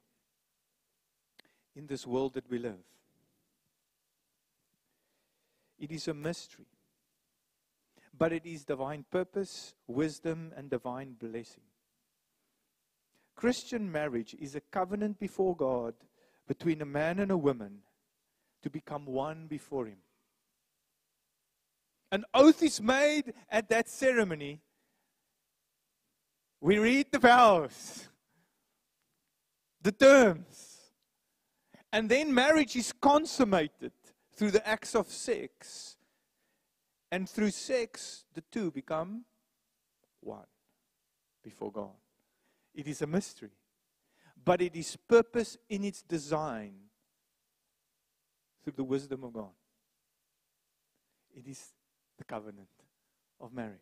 in 1.74 1.86
this 1.86 2.06
world 2.06 2.34
that 2.34 2.50
we 2.50 2.58
live. 2.58 2.82
It 5.78 5.92
is 5.92 6.08
a 6.08 6.14
mystery. 6.14 6.66
But 8.18 8.32
it 8.32 8.46
is 8.46 8.64
divine 8.64 9.04
purpose, 9.10 9.74
wisdom, 9.86 10.52
and 10.56 10.70
divine 10.70 11.12
blessing. 11.12 11.64
Christian 13.36 13.92
marriage 13.92 14.34
is 14.40 14.54
a 14.54 14.60
covenant 14.60 15.20
before 15.20 15.54
God 15.54 15.94
between 16.48 16.80
a 16.80 16.86
man 16.86 17.18
and 17.18 17.30
a 17.30 17.36
woman 17.36 17.78
to 18.62 18.70
become 18.70 19.04
one 19.04 19.46
before 19.46 19.86
Him. 19.86 19.98
An 22.10 22.24
oath 22.32 22.62
is 22.62 22.80
made 22.80 23.34
at 23.50 23.68
that 23.68 23.88
ceremony. 23.88 24.62
We 26.60 26.78
read 26.78 27.12
the 27.12 27.18
vows, 27.18 28.08
the 29.82 29.92
terms, 29.92 30.76
and 31.92 32.08
then 32.08 32.32
marriage 32.32 32.74
is 32.74 32.92
consummated 32.92 33.92
through 34.34 34.52
the 34.52 34.66
acts 34.66 34.94
of 34.94 35.08
sex. 35.08 35.96
And 37.12 37.28
through 37.28 37.50
sex, 37.50 38.24
the 38.34 38.42
two 38.50 38.70
become 38.70 39.24
one 40.20 40.46
before 41.44 41.70
God. 41.70 41.94
It 42.76 42.86
is 42.86 43.00
a 43.00 43.06
mystery, 43.06 43.50
but 44.44 44.60
it 44.60 44.76
is 44.76 44.96
purpose 45.08 45.56
in 45.68 45.82
its 45.82 46.02
design 46.02 46.74
through 48.62 48.74
the 48.76 48.84
wisdom 48.84 49.24
of 49.24 49.32
God. 49.32 49.54
It 51.34 51.48
is 51.48 51.72
the 52.18 52.24
covenant 52.24 52.68
of 53.40 53.52
marriage. 53.52 53.80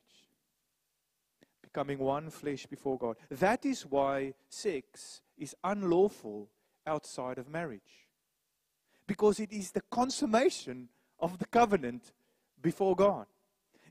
Becoming 1.61 1.99
one 1.99 2.31
flesh 2.31 2.67
before 2.67 2.97
God. 2.97 3.17
That 3.31 3.67
is 3.67 3.83
why 3.83 4.35
sex 4.49 5.23
is 5.37 5.57
unlawful 5.65 6.49
outside 6.87 7.39
of 7.39 7.49
marriage 7.49 8.09
because 9.09 9.41
it 9.41 9.53
is 9.53 9.73
the 9.73 9.83
consummation 9.91 10.89
of 11.19 11.39
the 11.39 11.47
covenant 11.47 12.13
before 12.63 12.95
God. 12.95 13.27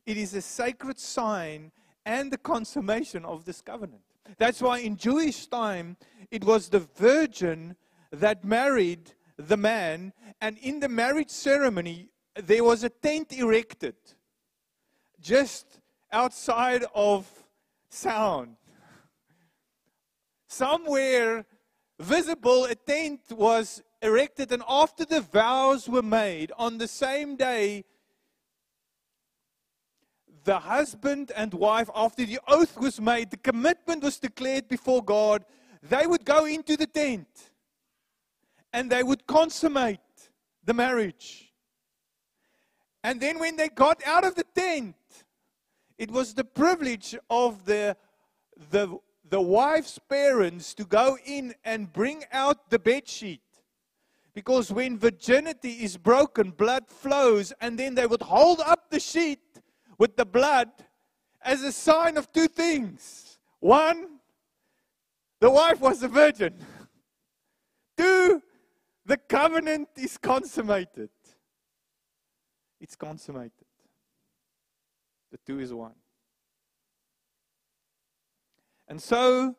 It 0.05 0.17
is 0.17 0.33
a 0.33 0.41
sacred 0.41 0.97
sign 0.97 1.71
and 2.05 2.31
the 2.31 2.37
consummation 2.37 3.25
of 3.25 3.45
this 3.45 3.61
covenant. 3.61 4.01
That's 4.37 4.61
why 4.61 4.79
in 4.79 4.97
Jewish 4.97 5.47
time, 5.47 5.97
it 6.31 6.43
was 6.43 6.69
the 6.69 6.79
virgin 6.79 7.75
that 8.11 8.43
married 8.43 9.13
the 9.37 9.57
man, 9.57 10.13
and 10.41 10.57
in 10.59 10.79
the 10.79 10.89
marriage 10.89 11.29
ceremony, 11.29 12.09
there 12.35 12.63
was 12.63 12.83
a 12.83 12.89
tent 12.89 13.33
erected 13.33 13.95
just 15.19 15.79
outside 16.11 16.85
of 16.93 17.27
sound. 17.89 18.55
Somewhere 20.47 21.45
visible, 21.99 22.65
a 22.65 22.75
tent 22.75 23.21
was 23.31 23.81
erected, 24.01 24.51
and 24.51 24.63
after 24.67 25.05
the 25.05 25.21
vows 25.21 25.87
were 25.87 26.03
made, 26.03 26.51
on 26.57 26.77
the 26.77 26.87
same 26.87 27.35
day, 27.35 27.85
the 30.43 30.59
husband 30.59 31.31
and 31.35 31.53
wife, 31.53 31.89
after 31.95 32.25
the 32.25 32.39
oath 32.47 32.77
was 32.77 32.99
made, 32.99 33.31
the 33.31 33.37
commitment 33.37 34.03
was 34.03 34.19
declared 34.19 34.67
before 34.67 35.03
God, 35.03 35.45
they 35.81 36.07
would 36.07 36.25
go 36.25 36.45
into 36.45 36.77
the 36.77 36.87
tent 36.87 37.27
and 38.71 38.89
they 38.89 39.03
would 39.03 39.25
consummate 39.27 39.99
the 40.63 40.73
marriage. 40.73 41.51
And 43.03 43.19
then 43.19 43.37
when 43.39 43.57
they 43.57 43.69
got 43.69 44.01
out 44.05 44.25
of 44.25 44.35
the 44.35 44.45
tent, 44.55 44.95
it 45.97 46.09
was 46.09 46.33
the 46.33 46.43
privilege 46.43 47.15
of 47.29 47.65
the, 47.65 47.95
the, 48.71 48.97
the 49.29 49.41
wife's 49.41 49.99
parents 49.99 50.73
to 50.75 50.85
go 50.85 51.17
in 51.25 51.53
and 51.63 51.91
bring 51.91 52.23
out 52.31 52.69
the 52.69 52.79
bed 52.79 53.07
sheet. 53.07 53.41
Because 54.33 54.71
when 54.71 54.97
virginity 54.97 55.83
is 55.83 55.95
broken, 55.95 56.51
blood 56.51 56.87
flows, 56.87 57.53
and 57.61 57.77
then 57.77 57.93
they 57.93 58.07
would 58.07 58.23
hold 58.23 58.61
up 58.61 58.89
the 58.89 58.99
sheet 58.99 59.39
with 60.03 60.17
the 60.17 60.25
blood 60.25 60.69
as 61.41 61.63
a 61.63 61.71
sign 61.71 62.17
of 62.17 62.29
two 62.33 62.49
things. 62.49 63.37
One, 63.61 64.19
the 65.39 65.49
wife 65.49 65.79
was 65.79 66.03
a 66.03 66.09
virgin. 66.09 66.55
Two, 67.95 68.41
the 69.05 69.15
covenant 69.15 69.87
is 69.95 70.17
consummated. 70.17 71.09
It's 72.81 72.97
consummated. 72.97 73.69
The 75.31 75.37
two 75.47 75.61
is 75.61 75.73
one. 75.73 75.95
And 78.89 79.01
so 79.01 79.55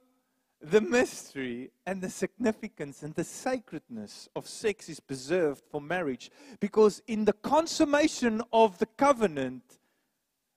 the 0.61 0.83
mystery 0.83 1.71
and 1.87 2.03
the 2.03 2.11
significance 2.11 3.03
and 3.03 3.15
the 3.15 3.25
sacredness 3.25 4.29
of 4.37 4.47
sex 4.47 4.91
is 4.91 5.01
preserved 5.01 5.63
for 5.71 5.81
marriage 5.81 6.31
because 6.61 7.01
in 7.07 7.25
the 7.25 7.33
consummation 7.33 8.43
of 8.53 8.77
the 8.77 8.91
covenant, 8.99 9.79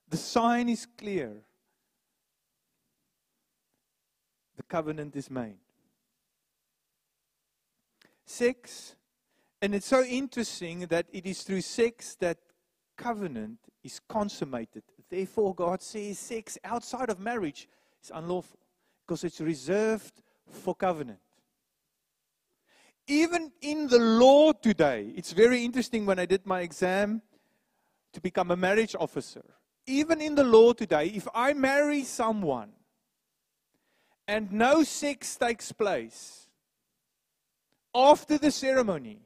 the 0.08 0.16
sign 0.16 0.68
is 0.68 0.86
clear. 0.96 1.32
The 4.56 4.62
covenant 4.64 5.14
is 5.16 5.30
made. 5.30 5.58
Sex, 8.24 8.96
and 9.62 9.74
it's 9.74 9.86
so 9.86 10.02
interesting 10.02 10.80
that 10.86 11.06
it 11.12 11.26
is 11.26 11.42
through 11.42 11.62
sex 11.62 12.16
that 12.20 12.38
covenant 12.96 13.58
is 13.82 14.00
consummated. 14.08 14.82
Therefore, 15.08 15.54
God 15.54 15.82
says 15.82 16.18
sex 16.18 16.58
outside 16.64 17.08
of 17.08 17.18
marriage 17.18 17.68
is 18.02 18.10
unlawful 18.14 18.58
because 19.06 19.24
it's 19.24 19.40
reserved 19.40 20.22
for 20.50 20.74
covenant. 20.74 21.20
Even 23.06 23.50
in 23.62 23.88
the 23.88 23.98
law 23.98 24.52
today, 24.52 25.12
it's 25.16 25.32
very 25.32 25.64
interesting 25.64 26.04
when 26.04 26.18
I 26.18 26.26
did 26.26 26.44
my 26.44 26.60
exam 26.60 27.22
to 28.12 28.20
become 28.20 28.50
a 28.50 28.56
marriage 28.56 28.94
officer. 28.98 29.44
Even 29.88 30.20
in 30.20 30.34
the 30.34 30.44
law 30.44 30.74
today, 30.74 31.06
if 31.06 31.26
I 31.34 31.54
marry 31.54 32.04
someone 32.04 32.72
and 34.28 34.52
no 34.52 34.82
sex 34.82 35.34
takes 35.34 35.72
place, 35.72 36.46
after 37.94 38.36
the 38.36 38.50
ceremony, 38.50 39.18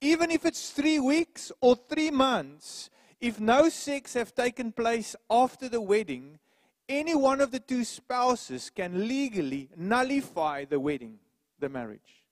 even 0.00 0.32
if 0.32 0.44
it's 0.44 0.70
three 0.70 0.98
weeks 0.98 1.52
or 1.60 1.76
three 1.76 2.10
months, 2.10 2.90
if 3.20 3.38
no 3.38 3.68
sex 3.68 4.14
have 4.14 4.34
taken 4.34 4.72
place 4.72 5.14
after 5.30 5.68
the 5.68 5.80
wedding, 5.80 6.40
any 6.88 7.14
one 7.14 7.40
of 7.40 7.52
the 7.52 7.60
two 7.60 7.84
spouses 7.84 8.70
can 8.70 9.06
legally 9.06 9.68
nullify 9.76 10.64
the 10.64 10.80
wedding, 10.80 11.20
the 11.60 11.68
marriage, 11.68 12.24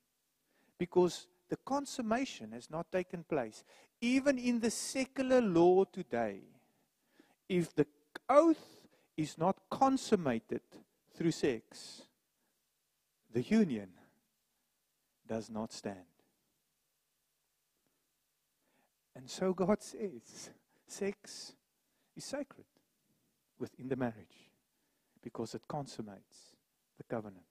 because 0.77 1.29
the 1.49 1.57
consummation 1.65 2.51
has 2.51 2.69
not 2.69 2.91
taken 2.91 3.23
place. 3.23 3.63
Even 4.01 4.39
in 4.39 4.59
the 4.59 4.73
secular 4.73 5.41
law 5.41 5.85
today, 5.85 6.41
if 7.51 7.75
the 7.75 7.87
oath 8.29 8.87
is 9.17 9.37
not 9.37 9.57
consummated 9.69 10.63
through 11.17 11.33
sex, 11.33 12.03
the 13.33 13.43
union 13.43 13.89
does 15.27 15.51
not 15.51 15.73
stand. 15.73 15.99
And 19.17 19.29
so 19.29 19.53
God 19.53 19.83
says 19.83 20.51
sex 20.87 21.53
is 22.17 22.25
sacred 22.25 22.67
within 23.59 23.89
the 23.89 23.97
marriage 23.97 24.53
because 25.21 25.55
it 25.57 25.63
consummates 25.67 26.55
the 26.99 27.05
covenant. 27.05 27.45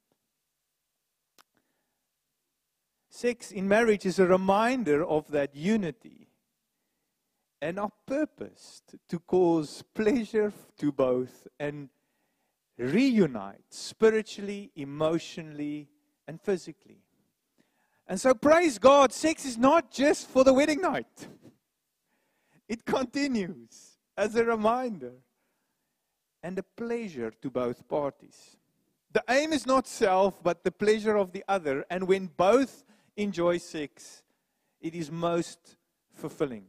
Sex 3.10 3.52
in 3.52 3.68
marriage 3.68 4.06
is 4.06 4.18
a 4.18 4.26
reminder 4.26 5.04
of 5.04 5.30
that 5.32 5.54
unity 5.54 6.29
and 7.62 7.80
are 7.80 7.92
purposed 8.06 8.96
to 9.08 9.20
cause 9.20 9.84
pleasure 9.94 10.54
to 10.78 10.92
both 10.92 11.48
and 11.60 11.90
reunite 12.78 13.66
spiritually, 13.70 14.72
emotionally, 14.76 15.88
and 16.28 16.42
physically. 16.42 17.02
And 18.08 18.20
so, 18.20 18.34
praise 18.34 18.80
God, 18.80 19.12
sex 19.12 19.46
is 19.46 19.58
not 19.58 19.92
just 19.92 20.30
for 20.30 20.44
the 20.44 20.54
wedding 20.54 20.82
night, 20.82 21.28
it 22.68 22.86
continues 22.86 23.98
as 24.18 24.36
a 24.36 24.46
reminder 24.46 25.14
and 26.42 26.58
a 26.58 26.64
pleasure 26.64 27.32
to 27.42 27.50
both 27.50 27.88
parties. 27.88 28.58
The 29.12 29.24
aim 29.30 29.54
is 29.54 29.66
not 29.66 29.88
self, 29.88 30.42
but 30.44 30.64
the 30.64 30.72
pleasure 30.72 31.18
of 31.18 31.32
the 31.32 31.44
other. 31.48 31.84
And 31.90 32.08
when 32.08 32.28
both 32.28 32.84
enjoy 33.18 33.58
sex, 33.58 34.24
it 34.80 34.94
is 34.94 35.12
most 35.12 35.78
fulfilling. 36.14 36.66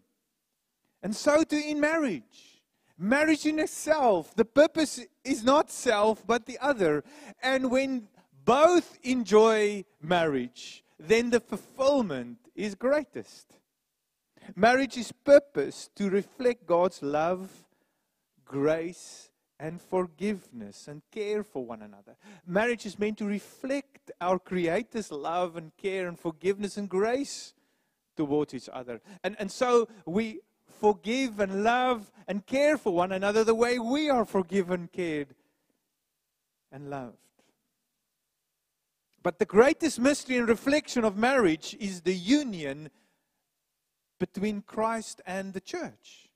And 1.03 1.15
so 1.15 1.43
too 1.43 1.63
in 1.65 1.81
marriage. 1.81 2.63
Marriage 2.99 3.47
in 3.47 3.59
itself, 3.59 4.35
the 4.37 4.45
purpose 4.45 5.01
is 5.25 5.43
not 5.43 5.71
self, 5.71 6.27
but 6.27 6.45
the 6.45 6.59
other. 6.61 7.03
And 7.43 7.71
when 7.71 8.09
both 8.45 8.99
enjoy 9.03 9.85
marriage, 10.03 10.85
then 10.99 11.31
the 11.31 11.41
fulfillment 11.41 12.39
is 12.55 12.75
greatest. 12.75 13.55
Marriage 14.55 14.99
is 14.99 15.13
purpose 15.13 15.89
to 15.97 16.11
reflect 16.11 16.67
God's 16.67 17.03
love, 17.03 17.51
grace, 18.45 19.31
and 19.59 19.81
forgiveness 19.81 20.89
and 20.89 21.03
care 21.13 21.43
for 21.43 21.65
one 21.65 21.83
another. 21.83 22.17
Marriage 22.47 22.87
is 22.87 22.99
meant 22.99 23.19
to 23.19 23.27
reflect 23.27 24.11
our 24.21 24.39
Creator's 24.39 25.13
love 25.13 25.57
and 25.57 25.77
care 25.77 26.09
and 26.09 26.19
forgiveness 26.19 26.77
and 26.77 26.89
grace 26.89 27.53
towards 28.17 28.55
each 28.55 28.69
other. 28.73 29.01
And, 29.23 29.37
and 29.39 29.53
so 29.53 29.89
we 30.07 30.41
forgive 30.81 31.41
and 31.41 31.63
love 31.63 32.11
and 32.27 32.47
care 32.47 32.79
for 32.79 32.93
one 32.93 33.13
another 33.13 33.45
the 33.45 33.55
way 33.55 33.79
we 33.79 34.09
are 34.09 34.25
forgiven, 34.25 34.89
cared, 34.93 35.35
and 36.73 36.89
loved. 36.89 37.17
But 39.23 39.39
the 39.39 39.45
greatest 39.45 40.01
mystery 40.01 40.39
and 40.39 40.49
reflection 40.49 41.05
of 41.05 41.17
marriage 41.17 41.77
is 41.79 42.01
the 42.01 42.15
union 42.15 42.91
between 44.19 44.63
Christ 44.63 45.21
and 45.27 45.53
the 45.53 45.61
church. 45.61 46.31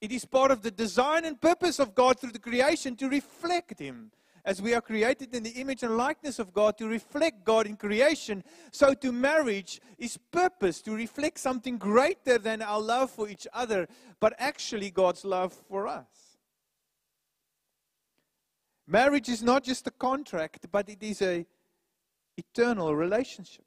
It 0.00 0.12
is 0.12 0.26
part 0.26 0.50
of 0.50 0.60
the 0.60 0.70
design 0.70 1.24
and 1.24 1.40
purpose 1.40 1.78
of 1.78 1.94
God 1.94 2.20
through 2.20 2.32
the 2.32 2.38
creation 2.38 2.94
to 2.96 3.08
reflect 3.08 3.78
Him. 3.78 4.10
As 4.44 4.60
we 4.60 4.74
are 4.74 4.82
created 4.82 5.34
in 5.34 5.42
the 5.42 5.52
image 5.52 5.82
and 5.82 5.96
likeness 5.96 6.38
of 6.38 6.52
God, 6.52 6.76
to 6.76 6.86
reflect 6.86 7.44
God 7.44 7.66
in 7.66 7.76
creation, 7.76 8.44
so 8.70 8.92
to 8.92 9.10
marriage 9.10 9.80
is 9.96 10.18
purpose 10.30 10.82
to 10.82 10.94
reflect 10.94 11.38
something 11.38 11.78
greater 11.78 12.36
than 12.36 12.60
our 12.60 12.80
love 12.80 13.10
for 13.10 13.26
each 13.28 13.46
other, 13.54 13.88
but 14.20 14.34
actually 14.38 14.90
God's 14.90 15.24
love 15.24 15.54
for 15.68 15.86
us. 15.86 16.36
Marriage 18.86 19.30
is 19.30 19.42
not 19.42 19.64
just 19.64 19.86
a 19.86 19.90
contract, 19.90 20.66
but 20.70 20.90
it 20.90 21.02
is 21.02 21.22
a 21.22 21.46
eternal 22.36 22.94
relationship. 22.94 23.64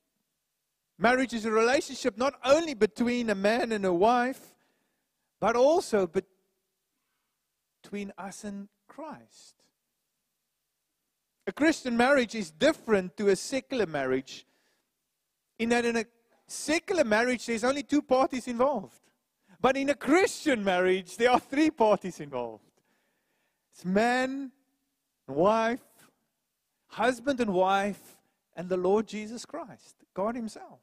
Marriage 1.00 1.34
is 1.34 1.46
a 1.46 1.52
relationship 1.52 2.18
not 2.18 2.36
only 2.44 2.76
between 2.76 3.30
a 3.30 3.36
man 3.36 3.72
and 3.72 3.84
a 3.86 3.94
wife, 3.94 4.56
but 5.40 5.56
also 5.56 6.08
between 7.84 8.12
us 8.18 8.44
and 8.44 8.68
Christ. 8.88 9.57
A 11.48 11.52
Christian 11.54 11.96
marriage 11.96 12.36
is 12.36 12.52
different 12.52 13.16
to 13.16 13.30
a 13.30 13.36
secular 13.36 13.86
marriage 13.86 14.46
in 15.58 15.70
that 15.70 15.86
in 15.86 15.96
a 15.96 16.06
secular 16.46 17.06
marriage 17.06 17.46
there's 17.46 17.64
only 17.64 17.84
two 17.84 18.02
parties 18.02 18.48
involved. 18.48 19.00
But 19.60 19.78
in 19.78 19.90
a 19.90 19.96
Christian 19.96 20.64
marriage 20.64 21.16
there 21.16 21.32
are 21.32 21.40
three 21.40 21.72
parties 21.72 22.20
involved. 22.20 22.64
It's 23.74 23.86
man 23.86 24.52
wife, 25.28 25.80
husband 26.88 27.40
and 27.40 27.54
wife, 27.54 28.18
and 28.56 28.68
the 28.68 28.78
Lord 28.78 29.08
Jesus 29.08 29.46
Christ, 29.46 30.04
God 30.14 30.36
Himself. 30.36 30.80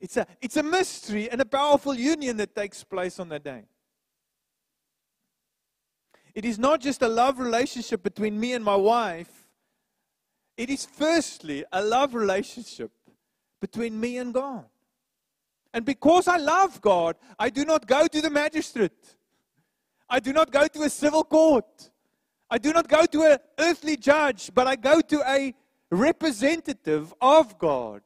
It's 0.00 0.16
a, 0.16 0.26
it's 0.40 0.56
a 0.56 0.62
mystery 0.64 1.30
and 1.30 1.40
a 1.40 1.44
powerful 1.44 1.94
union 1.94 2.36
that 2.38 2.56
takes 2.56 2.82
place 2.82 3.20
on 3.20 3.28
that 3.28 3.44
day. 3.44 3.64
It 6.34 6.44
is 6.44 6.58
not 6.58 6.80
just 6.80 7.02
a 7.02 7.08
love 7.08 7.38
relationship 7.38 8.02
between 8.02 8.38
me 8.38 8.54
and 8.54 8.64
my 8.64 8.76
wife. 8.76 9.46
It 10.56 10.70
is 10.70 10.86
firstly 10.86 11.64
a 11.72 11.82
love 11.82 12.14
relationship 12.14 12.90
between 13.60 13.98
me 13.98 14.18
and 14.18 14.32
God. 14.32 14.64
And 15.74 15.84
because 15.84 16.28
I 16.28 16.36
love 16.36 16.80
God, 16.80 17.16
I 17.38 17.48
do 17.48 17.64
not 17.64 17.86
go 17.86 18.06
to 18.06 18.20
the 18.20 18.30
magistrate. 18.30 19.16
I 20.08 20.20
do 20.20 20.32
not 20.32 20.50
go 20.50 20.66
to 20.66 20.82
a 20.82 20.90
civil 20.90 21.24
court. 21.24 21.90
I 22.50 22.58
do 22.58 22.72
not 22.72 22.88
go 22.88 23.06
to 23.06 23.22
an 23.22 23.38
earthly 23.58 23.96
judge, 23.96 24.50
but 24.54 24.66
I 24.66 24.76
go 24.76 25.00
to 25.00 25.22
a 25.26 25.54
representative 25.90 27.14
of 27.20 27.58
God 27.58 28.02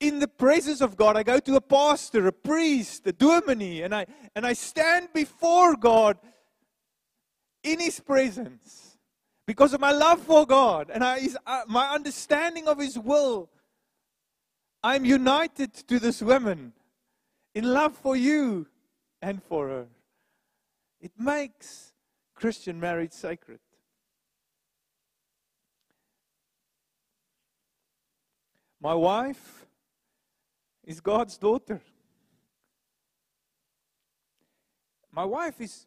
in 0.00 0.18
the 0.18 0.28
presence 0.28 0.80
of 0.80 0.96
God. 0.96 1.16
I 1.16 1.22
go 1.22 1.38
to 1.38 1.56
a 1.56 1.60
pastor, 1.60 2.26
a 2.26 2.32
priest, 2.32 3.06
a 3.06 3.12
dominee, 3.12 3.82
and 3.82 3.94
I, 3.94 4.06
and 4.34 4.44
I 4.44 4.52
stand 4.52 5.08
before 5.12 5.76
God 5.76 6.18
in 7.66 7.80
His 7.80 8.00
presence 8.00 8.96
because 9.46 9.74
of 9.74 9.80
my 9.80 9.92
love 9.92 10.20
for 10.20 10.46
God 10.46 10.90
and 10.92 11.02
I, 11.02 11.20
his, 11.20 11.36
uh, 11.46 11.62
my 11.66 11.88
understanding 11.90 12.68
of 12.68 12.78
His 12.78 12.98
will. 12.98 13.50
I'm 14.82 15.04
united 15.04 15.74
to 15.88 15.98
this 15.98 16.22
woman 16.22 16.72
in 17.54 17.64
love 17.64 17.96
for 17.96 18.14
you 18.14 18.66
and 19.20 19.42
for 19.42 19.68
her. 19.68 19.86
It 21.00 21.12
makes 21.18 21.92
Christian 22.34 22.78
marriage 22.78 23.12
sacred. 23.12 23.58
My 28.80 28.94
wife 28.94 29.66
is 30.84 31.00
God's 31.00 31.36
daughter. 31.36 31.80
My 35.10 35.24
wife 35.24 35.60
is, 35.60 35.86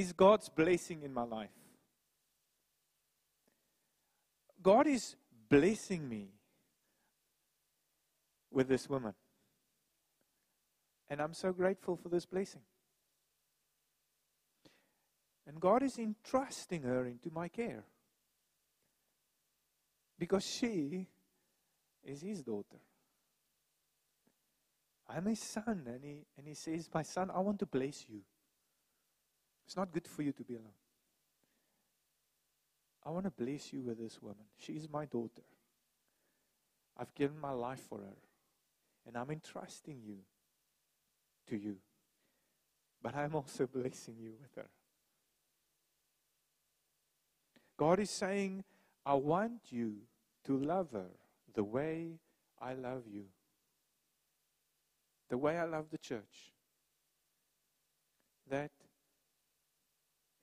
is 0.00 0.12
God's 0.12 0.48
blessing 0.48 1.02
in 1.02 1.12
my 1.12 1.22
life. 1.24 1.50
God 4.62 4.86
is 4.86 5.16
blessing 5.48 6.08
me 6.08 6.28
with 8.50 8.68
this 8.68 8.88
woman. 8.88 9.14
And 11.08 11.20
I'm 11.20 11.34
so 11.34 11.52
grateful 11.52 11.96
for 11.96 12.08
this 12.08 12.26
blessing. 12.26 12.62
And 15.46 15.60
God 15.60 15.82
is 15.82 15.98
entrusting 15.98 16.82
her 16.82 17.06
into 17.06 17.30
my 17.30 17.48
care. 17.48 17.84
Because 20.18 20.44
she 20.46 21.08
is 22.04 22.20
his 22.22 22.42
daughter. 22.42 22.78
I'm 25.08 25.26
his 25.26 25.40
son. 25.40 25.82
And 25.86 26.04
he, 26.04 26.26
and 26.38 26.46
he 26.46 26.54
says, 26.54 26.88
My 26.94 27.02
son, 27.02 27.30
I 27.34 27.40
want 27.40 27.58
to 27.60 27.66
bless 27.66 28.08
you. 28.08 28.20
It's 29.70 29.76
not 29.76 29.92
good 29.92 30.08
for 30.08 30.22
you 30.22 30.32
to 30.32 30.42
be 30.42 30.54
alone. 30.54 30.72
I 33.06 33.10
want 33.10 33.24
to 33.26 33.30
bless 33.30 33.72
you 33.72 33.82
with 33.82 34.00
this 34.00 34.20
woman. 34.20 34.42
She 34.58 34.72
is 34.72 34.88
my 34.90 35.04
daughter. 35.04 35.44
I've 36.98 37.14
given 37.14 37.38
my 37.38 37.52
life 37.52 37.78
for 37.88 37.98
her. 37.98 38.16
And 39.06 39.16
I'm 39.16 39.30
entrusting 39.30 40.00
you 40.04 40.16
to 41.46 41.56
you. 41.56 41.76
But 43.00 43.14
I'm 43.14 43.36
also 43.36 43.68
blessing 43.68 44.16
you 44.18 44.32
with 44.42 44.52
her. 44.56 44.68
God 47.76 48.00
is 48.00 48.10
saying, 48.10 48.64
I 49.06 49.14
want 49.14 49.60
you 49.70 49.98
to 50.46 50.56
love 50.56 50.88
her 50.94 51.12
the 51.54 51.62
way 51.62 52.18
I 52.60 52.74
love 52.74 53.04
you, 53.08 53.26
the 55.28 55.38
way 55.38 55.56
I 55.56 55.64
love 55.64 55.90
the 55.92 55.98
church. 55.98 56.54
That 58.50 58.72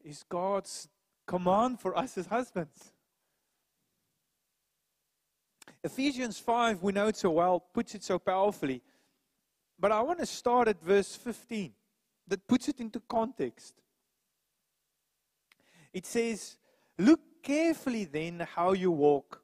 is 0.08 0.24
God's 0.28 0.88
command 1.26 1.80
for 1.80 1.98
us 1.98 2.18
as 2.18 2.28
husbands. 2.28 2.94
Ephesians 5.84 6.40
5, 6.40 6.82
we 6.82 6.94
know 6.94 7.08
it 7.08 7.18
so 7.18 7.30
well, 7.30 7.60
puts 7.60 7.94
it 7.94 8.04
so 8.04 8.18
powerfully. 8.18 8.82
But 9.78 9.92
I 9.92 10.02
want 10.02 10.20
to 10.20 10.26
start 10.26 10.68
at 10.70 10.82
verse 10.82 11.16
15 11.16 11.72
that 12.28 12.48
puts 12.48 12.68
it 12.70 12.80
into 12.80 13.00
context. 13.02 13.76
It 15.94 16.06
says, 16.06 16.58
Look 16.98 17.20
carefully 17.44 18.06
then 18.06 18.48
how 18.56 18.74
you 18.74 18.92
walk, 18.92 19.44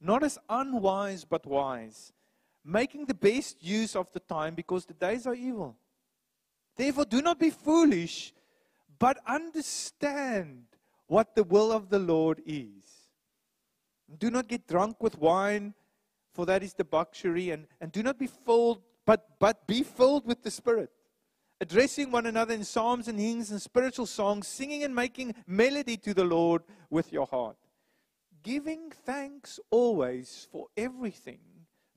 not 0.00 0.22
as 0.22 0.38
unwise 0.48 1.24
but 1.24 1.44
wise, 1.44 2.12
making 2.64 3.06
the 3.06 3.14
best 3.14 3.62
use 3.62 3.94
of 3.94 4.10
the 4.12 4.20
time 4.20 4.54
because 4.54 4.86
the 4.86 4.94
days 4.94 5.26
are 5.26 5.34
evil. 5.34 5.76
Therefore, 6.76 7.04
do 7.04 7.20
not 7.20 7.38
be 7.38 7.50
foolish, 7.50 8.32
but 8.98 9.18
understand 9.26 10.64
what 11.06 11.34
the 11.34 11.44
will 11.44 11.72
of 11.72 11.90
the 11.90 11.98
Lord 11.98 12.42
is. 12.46 13.08
Do 14.18 14.30
not 14.30 14.48
get 14.48 14.66
drunk 14.66 15.02
with 15.02 15.18
wine, 15.18 15.74
for 16.32 16.46
that 16.46 16.62
is 16.62 16.74
debauchery, 16.74 17.50
and, 17.50 17.66
and 17.80 17.92
do 17.92 18.02
not 18.02 18.18
be 18.18 18.26
filled, 18.26 18.82
but, 19.06 19.38
but 19.38 19.66
be 19.66 19.82
filled 19.82 20.26
with 20.26 20.42
the 20.42 20.50
Spirit 20.50 20.90
addressing 21.60 22.10
one 22.10 22.26
another 22.26 22.52
in 22.52 22.62
psalms 22.62 23.08
and 23.08 23.18
hymns 23.18 23.50
and 23.50 23.60
spiritual 23.60 24.06
songs, 24.06 24.46
singing 24.46 24.82
and 24.82 24.94
making 24.94 25.34
melody 25.46 25.96
to 25.96 26.12
the 26.12 26.24
Lord 26.24 26.62
with 26.90 27.12
your 27.12 27.26
heart. 27.26 27.56
Giving 28.42 28.90
thanks 28.90 29.58
always 29.70 30.46
for 30.52 30.66
everything 30.76 31.38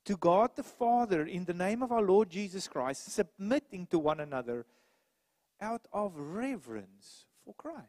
to 0.05 0.15
God 0.15 0.51
the 0.55 0.63
Father 0.63 1.25
in 1.25 1.43
the 1.43 1.53
name 1.53 1.83
of 1.83 1.91
our 1.91 2.01
Lord 2.01 2.29
Jesus 2.29 2.67
Christ, 2.67 3.12
submitting 3.12 3.88
to 3.88 3.99
one 3.99 4.21
another 4.21 4.65
out 5.62 5.88
of 5.91 6.13
reverence 6.15 7.26
for 7.43 7.54
Christ. 7.54 7.88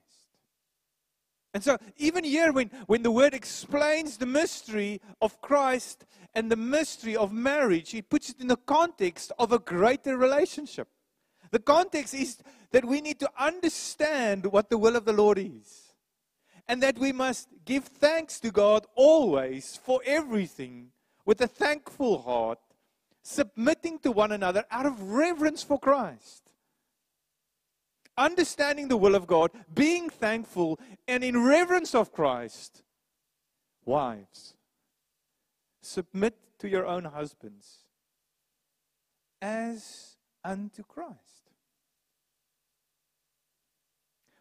And 1.54 1.64
so, 1.64 1.78
even 1.96 2.24
here, 2.24 2.52
when, 2.52 2.70
when 2.87 3.02
the 3.02 3.11
word 3.11 3.33
explains 3.35 4.16
the 4.16 4.26
mystery 4.26 5.00
of 5.20 5.40
Christ 5.40 6.04
and 6.35 6.50
the 6.50 6.57
mystery 6.57 7.16
of 7.16 7.33
marriage, 7.33 7.94
it 7.94 8.11
puts 8.11 8.31
it 8.31 8.40
in 8.40 8.48
the 8.48 8.57
context 8.57 9.33
of 9.38 9.50
a 9.50 9.59
greater 9.59 10.16
relationship. 10.16 10.88
The 11.50 11.59
context 11.59 12.14
is 12.14 12.38
that 12.70 12.85
we 12.85 13.00
need 13.00 13.18
to 13.20 13.31
understand 13.38 14.46
what 14.46 14.68
the 14.68 14.78
will 14.78 14.94
of 14.94 15.07
the 15.07 15.12
Lord 15.12 15.38
is. 15.38 15.94
And 16.66 16.83
that 16.83 16.98
we 16.98 17.12
must 17.12 17.48
give 17.64 17.85
thanks 17.85 18.38
to 18.40 18.50
God 18.50 18.85
always 18.94 19.81
for 19.83 20.02
everything 20.04 20.90
with 21.24 21.40
a 21.40 21.46
thankful 21.46 22.20
heart, 22.20 22.59
submitting 23.22 23.98
to 24.00 24.12
one 24.12 24.33
another 24.33 24.64
out 24.70 24.85
of 24.85 25.00
reverence 25.00 25.62
for 25.62 25.78
Christ. 25.78 26.47
Understanding 28.18 28.88
the 28.88 28.96
will 28.96 29.14
of 29.14 29.26
God, 29.26 29.52
being 29.72 30.11
thankful, 30.11 30.78
and 31.07 31.22
in 31.22 31.44
reverence 31.44 31.94
of 31.94 32.12
Christ. 32.12 32.83
Wives, 33.85 34.54
submit 35.81 36.35
to 36.59 36.68
your 36.68 36.85
own 36.85 37.04
husbands 37.04 37.85
as 39.40 40.16
unto 40.44 40.83
Christ. 40.83 41.52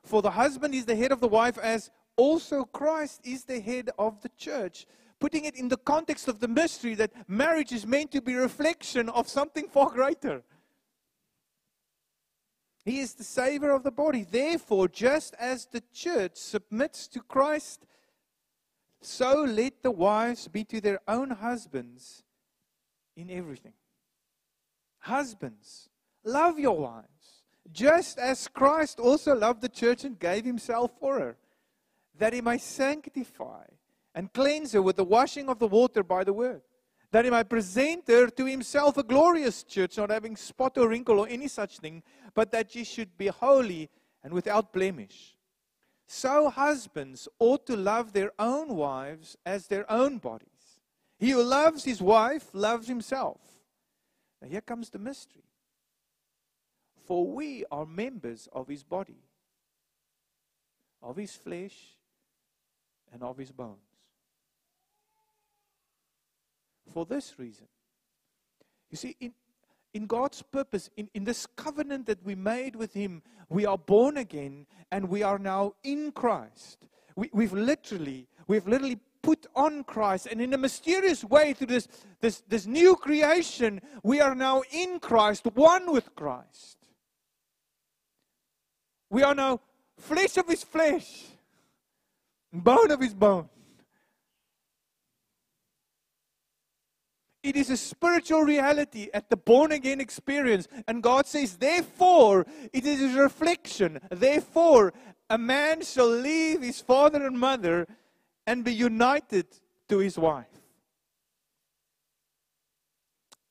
For 0.03 0.21
the 0.21 0.31
husband 0.31 0.73
is 0.73 0.85
the 0.85 0.95
head 0.95 1.11
of 1.11 1.19
the 1.19 1.27
wife, 1.27 1.57
as 1.57 1.91
also 2.15 2.63
Christ 2.63 3.21
is 3.23 3.43
the 3.43 3.59
head 3.59 3.91
of 3.99 4.21
the 4.21 4.31
church. 4.37 4.87
Putting 5.19 5.45
it 5.45 5.55
in 5.55 5.67
the 5.67 5.77
context 5.77 6.27
of 6.27 6.39
the 6.39 6.47
mystery 6.47 6.95
that 6.95 7.11
marriage 7.29 7.71
is 7.71 7.85
meant 7.85 8.11
to 8.11 8.21
be 8.21 8.35
reflection 8.35 9.09
of 9.09 9.27
something 9.27 9.67
far 9.67 9.89
greater. 9.89 10.43
He 12.87 12.99
is 12.99 13.15
the 13.15 13.23
Savior 13.23 13.71
of 13.71 13.83
the 13.83 13.91
body. 13.91 14.23
Therefore, 14.23 14.87
just 14.87 15.35
as 15.37 15.65
the 15.65 15.83
church 15.93 16.37
submits 16.37 17.07
to 17.09 17.19
Christ, 17.19 17.85
so 19.01 19.43
let 19.43 19.83
the 19.83 19.91
wives 19.91 20.47
be 20.47 20.63
to 20.63 20.79
their 20.79 21.01
own 21.07 21.31
husbands 21.31 22.23
in 23.15 23.29
everything. 23.29 23.73
Husbands, 24.99 25.89
love 26.23 26.57
your 26.59 26.77
wives 26.77 27.17
just 27.71 28.17
as 28.17 28.47
Christ 28.47 28.99
also 28.99 29.35
loved 29.35 29.61
the 29.61 29.69
church 29.69 30.03
and 30.03 30.17
gave 30.17 30.45
himself 30.45 30.91
for 30.99 31.19
her, 31.19 31.37
that 32.17 32.33
he 32.33 32.41
might 32.41 32.61
sanctify 32.61 33.65
and 34.15 34.31
cleanse 34.33 34.73
her 34.73 34.81
with 34.81 34.95
the 34.95 35.03
washing 35.03 35.49
of 35.49 35.59
the 35.59 35.67
water 35.67 36.03
by 36.03 36.23
the 36.23 36.33
word, 36.33 36.61
that 37.11 37.25
he 37.25 37.31
might 37.31 37.49
present 37.49 38.07
her 38.07 38.27
to 38.27 38.45
himself 38.45 38.97
a 38.97 39.03
glorious 39.03 39.63
church, 39.63 39.97
not 39.97 40.09
having 40.09 40.35
spot 40.35 40.77
or 40.77 40.89
wrinkle 40.89 41.19
or 41.19 41.27
any 41.29 41.47
such 41.47 41.79
thing, 41.79 42.03
but 42.33 42.51
that 42.51 42.71
she 42.71 42.83
should 42.83 43.17
be 43.17 43.27
holy 43.27 43.89
and 44.23 44.33
without 44.33 44.73
blemish. 44.73 45.37
So 46.05 46.49
husbands 46.49 47.27
ought 47.39 47.65
to 47.67 47.75
love 47.75 48.13
their 48.13 48.31
own 48.39 48.75
wives 48.75 49.37
as 49.45 49.67
their 49.67 49.89
own 49.91 50.17
bodies. 50.17 50.79
He 51.17 51.31
who 51.31 51.43
loves 51.43 51.83
his 51.83 52.01
wife 52.01 52.49
loves 52.53 52.87
himself. 52.87 53.39
Now 54.41 54.49
here 54.49 54.61
comes 54.61 54.89
the 54.89 54.99
mystery. 54.99 55.43
For 57.05 57.25
we 57.25 57.63
are 57.71 57.85
members 57.85 58.47
of 58.51 58.67
his 58.67 58.83
body, 58.83 59.23
of 61.01 61.15
his 61.15 61.35
flesh, 61.35 61.95
and 63.13 63.23
of 63.23 63.37
his 63.37 63.51
bones. 63.51 63.86
For 66.93 67.05
this 67.05 67.37
reason, 67.37 67.67
you 68.89 68.97
see, 68.97 69.15
in, 69.19 69.33
in 69.93 70.05
God's 70.05 70.41
purpose, 70.41 70.89
in, 70.97 71.09
in 71.13 71.23
this 71.23 71.45
covenant 71.45 72.05
that 72.07 72.23
we 72.23 72.35
made 72.35 72.75
with 72.75 72.93
Him, 72.93 73.21
we 73.49 73.65
are 73.65 73.77
born 73.77 74.17
again 74.17 74.65
and 74.91 75.09
we 75.09 75.23
are 75.23 75.39
now 75.39 75.73
in 75.83 76.11
Christ. 76.11 76.85
We, 77.15 77.29
we've 77.33 77.53
literally, 77.53 78.27
we've 78.47 78.67
literally 78.67 78.99
put 79.21 79.45
on 79.55 79.83
Christ. 79.83 80.27
And 80.31 80.39
in 80.39 80.53
a 80.53 80.57
mysterious 80.57 81.23
way, 81.23 81.53
through 81.53 81.67
this, 81.67 81.87
this, 82.21 82.43
this 82.47 82.65
new 82.65 82.95
creation, 82.95 83.81
we 84.03 84.21
are 84.21 84.35
now 84.35 84.63
in 84.71 84.99
Christ, 84.99 85.45
one 85.53 85.91
with 85.91 86.15
Christ. 86.15 86.77
We 89.09 89.23
are 89.23 89.35
now 89.35 89.59
flesh 89.97 90.37
of 90.37 90.47
his 90.47 90.63
flesh, 90.63 91.25
bone 92.53 92.91
of 92.91 93.01
his 93.01 93.13
bone. 93.13 93.49
It 97.43 97.55
is 97.55 97.69
a 97.69 97.77
spiritual 97.77 98.41
reality 98.41 99.09
at 99.13 99.29
the 99.29 99.37
born 99.37 99.71
again 99.71 100.01
experience. 100.01 100.67
And 100.87 101.03
God 101.03 101.27
says, 101.27 101.57
therefore, 101.57 102.45
it 102.73 102.85
is 102.85 103.15
a 103.15 103.21
reflection. 103.21 103.99
Therefore, 104.09 104.93
a 105.29 105.37
man 105.37 105.81
shall 105.81 106.09
leave 106.09 106.61
his 106.61 106.81
father 106.81 107.25
and 107.25 107.39
mother 107.39 107.87
and 108.45 108.63
be 108.63 108.73
united 108.73 109.45
to 109.89 109.99
his 109.99 110.17
wife. 110.17 110.47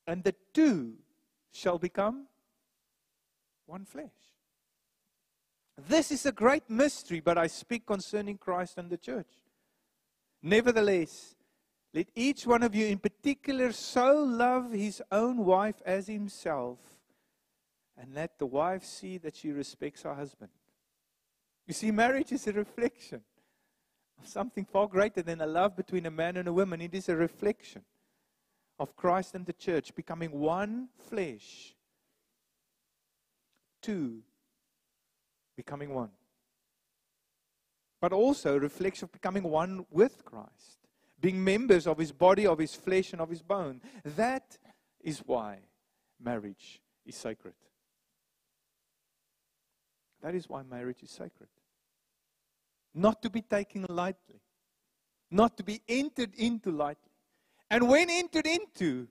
And 0.06 0.24
the 0.24 0.34
two 0.52 0.94
shall 1.52 1.78
become 1.78 2.26
one 3.66 3.84
flesh. 3.84 4.10
This 5.88 6.10
is 6.10 6.24
a 6.26 6.32
great 6.32 6.68
mystery, 6.70 7.20
but 7.20 7.36
I 7.36 7.46
speak 7.46 7.86
concerning 7.86 8.38
Christ 8.38 8.78
and 8.78 8.88
the 8.88 8.96
church. 8.96 9.28
Nevertheless, 10.42 11.35
let 11.96 12.08
each 12.14 12.46
one 12.46 12.62
of 12.62 12.74
you 12.74 12.86
in 12.86 12.98
particular 12.98 13.72
so 13.72 14.22
love 14.22 14.70
his 14.70 15.02
own 15.10 15.38
wife 15.38 15.80
as 15.86 16.06
himself, 16.06 16.78
and 17.96 18.14
let 18.14 18.38
the 18.38 18.44
wife 18.44 18.84
see 18.84 19.16
that 19.16 19.34
she 19.34 19.50
respects 19.50 20.02
her 20.02 20.12
husband. 20.12 20.50
You 21.66 21.72
see, 21.72 21.90
marriage 21.90 22.32
is 22.32 22.46
a 22.46 22.52
reflection 22.52 23.22
of 24.20 24.28
something 24.28 24.66
far 24.66 24.88
greater 24.88 25.22
than 25.22 25.40
a 25.40 25.46
love 25.46 25.74
between 25.74 26.04
a 26.04 26.10
man 26.10 26.36
and 26.36 26.46
a 26.46 26.52
woman. 26.52 26.82
It 26.82 26.94
is 26.94 27.08
a 27.08 27.16
reflection 27.16 27.80
of 28.78 28.94
Christ 28.94 29.34
and 29.34 29.46
the 29.46 29.54
church 29.54 29.94
becoming 29.94 30.32
one 30.32 30.88
flesh. 31.08 31.74
Two, 33.80 34.18
becoming 35.56 35.94
one. 35.94 36.10
But 38.02 38.12
also 38.12 38.56
a 38.56 38.60
reflection 38.60 39.06
of 39.06 39.12
becoming 39.12 39.44
one 39.44 39.86
with 39.90 40.26
Christ, 40.26 40.85
being 41.26 41.42
members 41.42 41.88
of 41.88 41.98
his 41.98 42.12
body, 42.12 42.46
of 42.46 42.56
his 42.56 42.76
flesh, 42.76 43.12
and 43.12 43.20
of 43.20 43.28
his 43.28 43.42
bone. 43.42 43.80
That 44.04 44.56
is 45.02 45.20
why 45.26 45.58
marriage 46.22 46.80
is 47.04 47.16
sacred. 47.16 47.54
That 50.22 50.36
is 50.36 50.48
why 50.48 50.62
marriage 50.62 51.02
is 51.02 51.10
sacred. 51.10 51.48
Not 52.94 53.22
to 53.22 53.30
be 53.30 53.42
taken 53.42 53.86
lightly, 53.88 54.40
not 55.28 55.56
to 55.56 55.64
be 55.64 55.82
entered 55.88 56.32
into 56.36 56.70
lightly. 56.70 57.10
And 57.72 57.88
when 57.88 58.08
entered 58.08 58.46
into, 58.46 59.08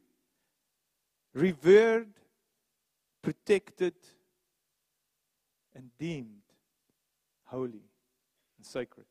revered, 1.34 2.14
protected, 3.22 3.96
and 5.76 5.90
deemed 6.00 6.44
holy 7.44 7.90
and 8.56 8.66
sacred. 8.66 9.06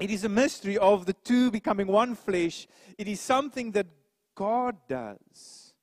It 0.00 0.10
is 0.10 0.24
a 0.24 0.30
mystery 0.30 0.78
of 0.78 1.04
the 1.04 1.12
two 1.12 1.50
becoming 1.50 1.86
one 1.86 2.14
flesh. 2.14 2.66
It 2.96 3.06
is 3.06 3.20
something 3.20 3.70
that 3.72 3.86
God 4.34 4.76
does 4.88 5.74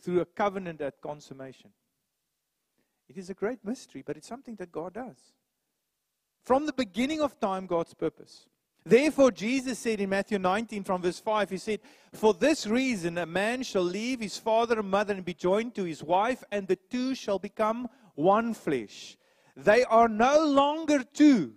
through 0.00 0.20
a 0.20 0.24
covenant 0.24 0.80
at 0.80 1.00
consummation. 1.00 1.70
It 3.08 3.16
is 3.16 3.28
a 3.28 3.34
great 3.34 3.64
mystery, 3.64 4.04
but 4.06 4.16
it's 4.16 4.28
something 4.28 4.54
that 4.56 4.70
God 4.70 4.94
does. 4.94 5.18
From 6.44 6.66
the 6.66 6.72
beginning 6.72 7.20
of 7.20 7.40
time, 7.40 7.66
God's 7.66 7.92
purpose. 7.92 8.46
Therefore, 8.84 9.32
Jesus 9.32 9.80
said 9.80 10.00
in 10.00 10.10
Matthew 10.10 10.38
19 10.38 10.84
from 10.84 11.02
verse 11.02 11.18
5, 11.18 11.50
He 11.50 11.58
said, 11.58 11.80
For 12.12 12.32
this 12.32 12.66
reason, 12.66 13.18
a 13.18 13.26
man 13.26 13.64
shall 13.64 13.82
leave 13.82 14.20
his 14.20 14.38
father 14.38 14.78
and 14.78 14.88
mother 14.88 15.12
and 15.12 15.24
be 15.24 15.34
joined 15.34 15.74
to 15.74 15.84
his 15.84 16.02
wife, 16.02 16.44
and 16.52 16.68
the 16.68 16.76
two 16.76 17.14
shall 17.14 17.38
become 17.38 17.88
one 18.14 18.54
flesh. 18.54 19.18
They 19.56 19.84
are 19.84 20.08
no 20.08 20.46
longer 20.46 21.02
two. 21.02 21.54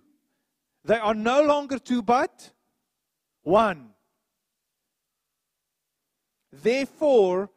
They 0.84 0.96
are 0.96 1.14
no 1.14 1.42
longer 1.42 1.78
two, 1.78 2.02
but 2.02 2.50
one. 3.42 3.90
Therefore, 6.52 7.50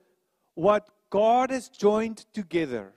what 0.54 0.90
God 1.10 1.50
has 1.50 1.70
joined 1.70 2.26
together, 2.34 2.94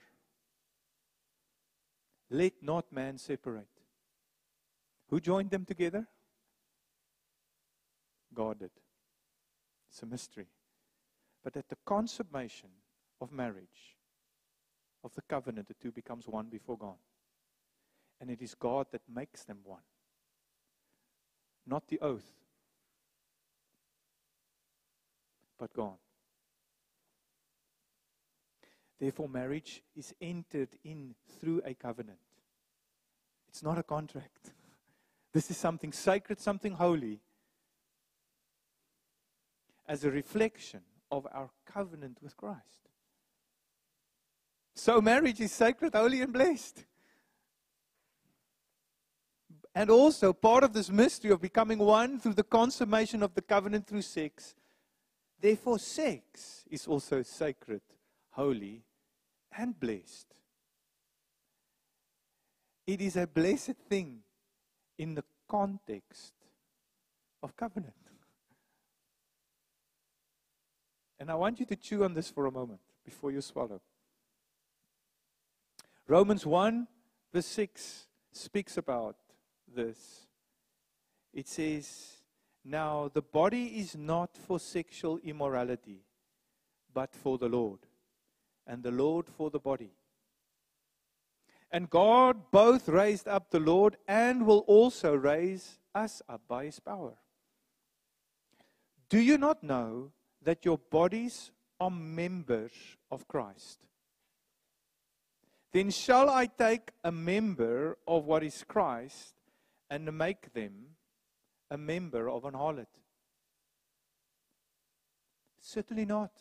let 2.29 2.53
not 2.61 2.91
man 2.91 3.17
separate. 3.17 3.67
Who 5.09 5.19
joined 5.19 5.49
them 5.49 5.65
together? 5.65 6.07
God 8.33 8.59
did. 8.59 8.71
It's 9.89 10.03
a 10.03 10.05
mystery. 10.05 10.47
But 11.43 11.57
at 11.57 11.69
the 11.69 11.77
consummation 11.85 12.69
of 13.19 13.31
marriage, 13.31 13.97
of 15.03 15.15
the 15.15 15.21
covenant, 15.23 15.67
the 15.67 15.73
two 15.73 15.91
becomes 15.91 16.27
one 16.27 16.47
before 16.47 16.77
God. 16.77 16.97
And 18.21 18.29
it 18.29 18.41
is 18.41 18.53
God 18.53 18.87
that 18.91 19.01
makes 19.13 19.43
them 19.45 19.59
one, 19.63 19.81
not 21.65 21.87
the 21.87 21.99
oath, 21.99 22.31
but 25.57 25.73
God. 25.73 25.97
Therefore, 28.99 29.29
marriage 29.29 29.81
is 29.95 30.13
entered 30.19 30.69
in 30.83 31.15
through 31.39 31.61
a 31.65 31.73
covenant. 31.73 32.19
It's 33.47 33.63
not 33.63 33.77
a 33.77 33.83
contract. 33.83 34.51
This 35.31 35.51
is 35.51 35.57
something 35.57 35.93
sacred, 35.93 36.39
something 36.39 36.73
holy, 36.73 37.19
as 39.87 40.03
a 40.03 40.09
reflection 40.09 40.81
of 41.11 41.27
our 41.31 41.51
covenant 41.67 42.17
with 42.19 42.35
Christ. 42.35 42.89
So, 44.73 44.99
marriage 45.01 45.39
is 45.39 45.51
sacred, 45.51 45.93
holy, 45.93 46.21
and 46.21 46.33
blessed. 46.33 46.83
And 49.75 49.89
also, 49.89 50.33
part 50.33 50.63
of 50.63 50.73
this 50.73 50.89
mystery 50.89 51.31
of 51.31 51.41
becoming 51.41 51.79
one 51.79 52.19
through 52.19 52.33
the 52.33 52.43
consummation 52.43 53.21
of 53.21 53.33
the 53.35 53.41
covenant 53.41 53.87
through 53.87 54.01
sex. 54.01 54.55
Therefore, 55.39 55.79
sex 55.79 56.65
is 56.69 56.87
also 56.87 57.21
sacred, 57.21 57.81
holy, 58.31 58.83
and 59.55 59.79
blessed. 59.79 60.27
It 62.87 63.01
is 63.01 63.15
a 63.15 63.27
blessed 63.27 63.75
thing 63.87 64.19
in 64.97 65.13
the 65.13 65.23
context 65.47 66.33
of 67.43 67.55
covenant. 67.55 67.93
And 71.19 71.29
I 71.29 71.35
want 71.35 71.59
you 71.59 71.65
to 71.67 71.75
chew 71.75 72.03
on 72.03 72.13
this 72.13 72.29
for 72.29 72.47
a 72.47 72.51
moment 72.51 72.79
before 73.05 73.31
you 73.31 73.41
swallow. 73.41 73.81
Romans 76.07 76.45
1, 76.45 76.87
verse 77.31 77.45
6 77.45 78.07
speaks 78.31 78.77
about 78.77 79.15
this. 79.75 80.27
It 81.33 81.47
says, 81.47 82.21
Now 82.63 83.09
the 83.13 83.21
body 83.21 83.79
is 83.79 83.95
not 83.95 84.37
for 84.37 84.59
sexual 84.59 85.19
immorality, 85.23 86.03
but 86.93 87.15
for 87.15 87.37
the 87.37 87.49
Lord 87.49 87.79
and 88.65 88.83
the 88.83 88.91
Lord 88.91 89.27
for 89.27 89.49
the 89.49 89.59
body. 89.59 89.91
And 91.71 91.89
God 91.89 92.51
both 92.51 92.89
raised 92.89 93.27
up 93.27 93.51
the 93.51 93.59
Lord 93.59 93.97
and 94.07 94.45
will 94.45 94.65
also 94.67 95.13
raise 95.13 95.79
us 95.93 96.21
up 96.27 96.41
by 96.47 96.65
his 96.65 96.79
power. 96.79 97.13
Do 99.09 99.19
you 99.19 99.37
not 99.37 99.63
know 99.63 100.11
that 100.41 100.65
your 100.65 100.77
bodies 100.77 101.51
are 101.79 101.91
members 101.91 102.71
of 103.11 103.27
Christ? 103.27 103.85
Then 105.71 105.91
shall 105.91 106.29
I 106.29 106.47
take 106.47 106.91
a 107.03 107.11
member 107.11 107.97
of 108.07 108.25
what 108.25 108.43
is 108.43 108.63
Christ 108.67 109.35
and 109.89 110.17
make 110.17 110.53
them 110.53 110.95
a 111.71 111.77
member 111.77 112.29
of 112.29 112.45
an 112.45 112.53
harlot? 112.53 112.87
Certainly 115.59 116.05
not. 116.05 116.31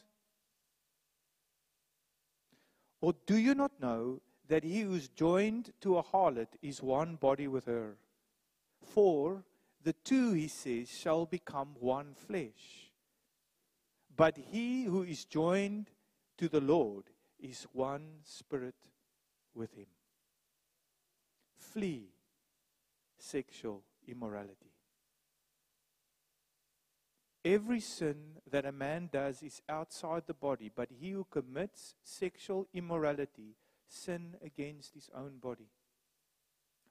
Or 3.00 3.14
do 3.26 3.37
you 3.37 3.54
not 3.54 3.72
know 3.80 4.20
that 4.48 4.64
he 4.64 4.80
who 4.80 4.94
is 4.94 5.08
joined 5.08 5.72
to 5.80 5.98
a 5.98 6.02
harlot 6.02 6.48
is 6.62 6.82
one 6.82 7.16
body 7.16 7.46
with 7.46 7.66
her? 7.66 7.96
For 8.80 9.44
the 9.82 9.92
two, 9.92 10.32
he 10.32 10.48
says, 10.48 10.88
shall 10.88 11.26
become 11.26 11.76
one 11.78 12.14
flesh. 12.14 12.92
But 14.16 14.37
he 14.37 14.84
who 14.84 15.02
is 15.02 15.24
joined 15.24 15.90
to 16.38 16.48
the 16.48 16.61
Lord 16.61 17.04
is 17.38 17.66
one 17.72 18.20
spirit 18.24 18.74
with 19.54 19.74
him. 19.74 19.87
Flee 21.56 22.08
sexual 23.18 23.83
immorality. 24.07 24.72
Every 27.44 27.81
sin 27.81 28.16
that 28.50 28.66
a 28.66 28.72
man 28.72 29.09
does 29.12 29.42
is 29.42 29.62
outside 29.68 30.24
the 30.26 30.35
body, 30.35 30.70
but 30.74 30.88
he 30.90 31.11
who 31.11 31.26
commits 31.31 31.94
sexual 32.02 32.66
immorality 32.74 33.57
sin 33.87 34.37
against 34.44 34.94
his 34.94 35.09
own 35.14 35.38
body. 35.38 35.70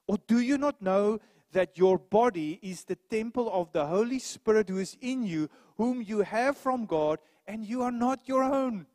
Or 0.07 0.17
do 0.25 0.39
you 0.39 0.57
not 0.57 0.81
know 0.81 1.19
that 1.51 1.77
your 1.77 1.97
body 1.97 2.59
is 2.61 2.83
the 2.83 2.95
temple 2.95 3.51
of 3.51 3.71
the 3.71 3.85
Holy 3.85 4.19
Spirit 4.19 4.69
who 4.69 4.77
is 4.77 4.97
in 5.01 5.23
you, 5.23 5.49
whom 5.75 6.01
you 6.01 6.21
have 6.21 6.57
from 6.57 6.85
God, 6.85 7.19
and 7.45 7.65
you 7.65 7.83
are 7.83 7.91
not 7.91 8.27
your 8.27 8.43
own? 8.43 8.87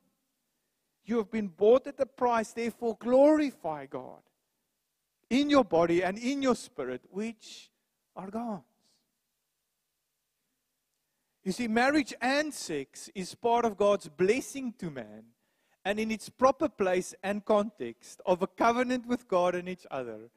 You 1.04 1.18
have 1.18 1.30
been 1.30 1.48
bought 1.48 1.86
at 1.86 2.00
a 2.00 2.06
price, 2.06 2.52
therefore 2.52 2.96
glorify 2.98 3.86
God 3.86 4.22
in 5.32 5.48
your 5.48 5.64
body 5.64 6.04
and 6.04 6.18
in 6.18 6.42
your 6.42 6.54
spirit, 6.54 7.00
which 7.10 7.70
are 8.14 8.30
God's. 8.30 8.64
You 11.42 11.52
see, 11.52 11.68
marriage 11.68 12.12
and 12.20 12.52
sex 12.52 13.08
is 13.14 13.34
part 13.34 13.64
of 13.64 13.78
God's 13.78 14.08
blessing 14.08 14.74
to 14.78 14.90
man 14.90 15.24
and 15.86 15.98
in 15.98 16.10
its 16.10 16.28
proper 16.28 16.68
place 16.68 17.14
and 17.22 17.44
context 17.44 18.20
of 18.26 18.42
a 18.42 18.46
covenant 18.46 19.06
with 19.06 19.26
God 19.26 19.54
and 19.54 19.68
each 19.68 19.86
other. 19.90 20.30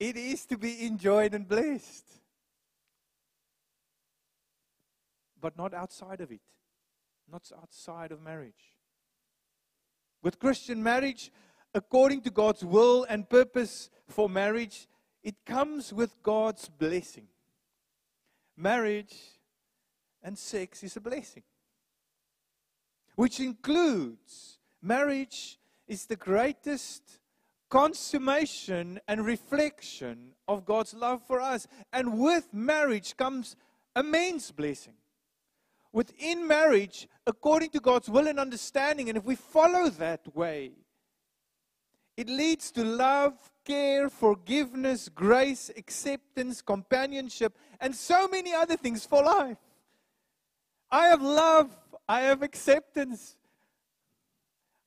It 0.00 0.16
is 0.16 0.46
to 0.46 0.58
be 0.58 0.84
enjoyed 0.84 1.32
and 1.32 1.48
blessed, 1.48 2.06
but 5.40 5.56
not 5.56 5.72
outside 5.74 6.20
of 6.20 6.32
it, 6.32 6.40
not 7.30 7.48
outside 7.56 8.10
of 8.10 8.20
marriage. 8.20 8.74
With 10.22 10.40
Christian 10.40 10.82
marriage, 10.82 11.30
according 11.74 12.22
to 12.22 12.30
God's 12.30 12.64
will 12.64 13.04
and 13.08 13.28
purpose 13.28 13.90
for 14.08 14.28
marriage, 14.28 14.88
it 15.22 15.36
comes 15.44 15.92
with 15.92 16.22
God's 16.22 16.68
blessing. 16.68 17.28
Marriage 18.56 19.14
and 20.22 20.36
sex 20.36 20.82
is 20.82 20.96
a 20.96 21.00
blessing, 21.00 21.42
which 23.16 23.40
includes 23.40 24.58
marriage 24.82 25.58
is 25.86 26.06
the 26.06 26.16
greatest 26.16 27.20
consummation 27.70 29.00
and 29.08 29.24
reflection 29.24 30.32
of 30.48 30.64
God's 30.64 30.92
love 30.92 31.22
for 31.26 31.40
us. 31.40 31.66
And 31.92 32.18
with 32.18 32.52
marriage 32.52 33.16
comes 33.16 33.56
immense 33.96 34.50
blessing. 34.50 34.94
Within 35.92 36.46
marriage, 36.46 37.08
according 37.26 37.70
to 37.70 37.80
God's 37.80 38.08
will 38.08 38.28
and 38.28 38.38
understanding, 38.38 39.08
and 39.08 39.18
if 39.18 39.24
we 39.24 39.34
follow 39.34 39.88
that 39.90 40.36
way, 40.36 40.72
it 42.20 42.28
leads 42.28 42.70
to 42.72 42.84
love, 42.84 43.32
care, 43.64 44.10
forgiveness, 44.10 45.08
grace, 45.08 45.70
acceptance, 45.74 46.60
companionship, 46.60 47.56
and 47.80 47.96
so 47.96 48.28
many 48.28 48.52
other 48.52 48.76
things 48.76 49.06
for 49.06 49.22
life. 49.22 49.56
I 50.90 51.06
have 51.06 51.22
love. 51.22 51.74
I 52.06 52.20
have 52.20 52.42
acceptance. 52.42 53.36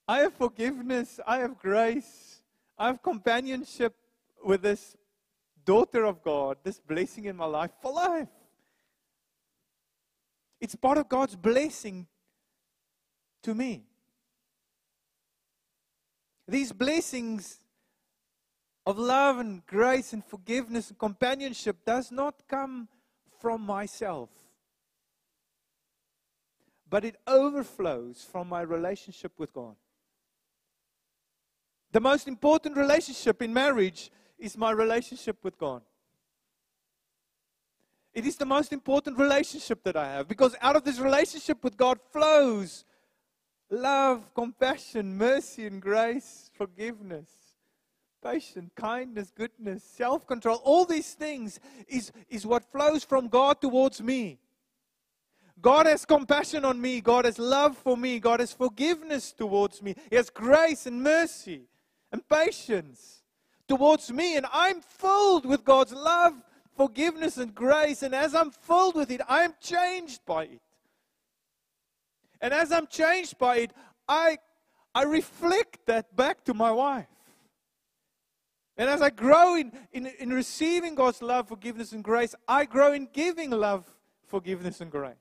I 0.07 0.19
have 0.19 0.33
forgiveness. 0.35 1.19
I 1.25 1.37
have 1.39 1.57
grace. 1.57 2.43
I 2.77 2.85
have 2.85 3.01
companionship 3.01 3.95
with 4.45 4.61
this 4.61 4.95
daughter 5.65 6.05
of 6.05 6.21
God, 6.21 6.57
this 6.63 6.79
blessing 6.79 7.25
in 7.25 7.35
my 7.35 7.45
life 7.45 7.71
for 7.81 7.93
life. 7.93 8.29
It's 10.61 10.75
part 10.75 10.99
of 10.99 11.09
God's 11.09 11.35
blessing 11.35 12.05
to 13.41 13.55
me. 13.55 13.85
These 16.53 16.71
blessings 16.71 17.61
of 18.85 18.99
love 18.99 19.39
and 19.39 19.65
grace 19.65 20.13
and 20.13 20.23
forgiveness 20.23 20.89
and 20.91 20.99
companionship 20.99 21.83
does 21.83 22.11
not 22.11 22.47
come 22.47 22.87
from 23.39 23.61
myself, 23.61 24.29
but 26.87 27.03
it 27.03 27.15
overflows 27.25 28.23
from 28.31 28.49
my 28.49 28.61
relationship 28.61 29.31
with 29.39 29.51
God. 29.51 29.75
The 31.91 31.99
most 31.99 32.27
important 32.27 32.77
relationship 32.77 33.41
in 33.41 33.51
marriage 33.51 34.11
is 34.37 34.55
my 34.55 34.69
relationship 34.69 35.37
with 35.41 35.57
God. 35.57 35.81
It 38.13 38.27
is 38.27 38.35
the 38.35 38.45
most 38.45 38.71
important 38.71 39.17
relationship 39.17 39.83
that 39.85 39.95
I 39.95 40.05
have 40.05 40.27
because 40.27 40.55
out 40.61 40.75
of 40.75 40.83
this 40.83 40.99
relationship 40.99 41.63
with 41.63 41.75
God 41.75 41.99
flows 42.11 42.85
love, 43.69 44.33
compassion, 44.33 45.17
mercy, 45.17 45.65
and 45.65 45.81
grace, 45.81 46.49
forgiveness, 46.53 47.29
patience, 48.23 48.71
kindness, 48.75 49.31
goodness, 49.35 49.83
self 49.83 50.25
control. 50.25 50.61
All 50.63 50.85
these 50.85 51.13
things 51.13 51.59
is, 51.87 52.11
is 52.29 52.45
what 52.45 52.71
flows 52.71 53.03
from 53.03 53.27
God 53.27 53.61
towards 53.61 54.01
me. 54.01 54.39
God 55.61 55.85
has 55.85 56.05
compassion 56.05 56.65
on 56.65 56.79
me. 56.81 56.99
God 56.99 57.25
has 57.25 57.39
love 57.39 57.77
for 57.77 57.95
me. 57.95 58.19
God 58.19 58.41
has 58.41 58.51
forgiveness 58.51 59.31
towards 59.31 59.81
me. 59.81 59.95
He 60.09 60.15
has 60.17 60.29
grace 60.29 60.85
and 60.85 61.01
mercy 61.01 61.61
and 62.11 62.27
patience 62.27 63.23
towards 63.67 64.11
me. 64.11 64.35
And 64.35 64.45
I'm 64.51 64.81
filled 64.81 65.45
with 65.45 65.63
God's 65.63 65.93
love, 65.93 66.33
forgiveness, 66.75 67.37
and 67.37 67.55
grace. 67.55 68.03
And 68.03 68.13
as 68.13 68.35
I'm 68.35 68.51
filled 68.51 68.95
with 68.95 69.09
it, 69.09 69.21
I 69.27 69.43
am 69.43 69.53
changed 69.61 70.25
by 70.25 70.43
it. 70.45 70.61
And 72.43 72.53
as 72.53 72.73
I'm 72.73 72.87
changed 72.87 73.37
by 73.37 73.55
it, 73.59 73.71
I, 74.05 74.37
I 74.93 75.03
reflect 75.03 75.85
that 75.85 76.13
back 76.13 76.43
to 76.43 76.53
my 76.53 76.71
wife. 76.71 77.07
And 78.75 78.89
as 78.89 79.01
I 79.01 79.11
grow 79.11 79.55
in, 79.55 79.71
in, 79.93 80.07
in 80.19 80.33
receiving 80.33 80.93
God's 80.93 81.21
love, 81.21 81.47
forgiveness, 81.47 81.93
and 81.93 82.03
grace, 82.03 82.35
I 82.45 82.65
grow 82.65 82.91
in 82.91 83.07
giving 83.13 83.49
love, 83.49 83.85
forgiveness, 84.27 84.81
and 84.81 84.91
grace. 84.91 85.15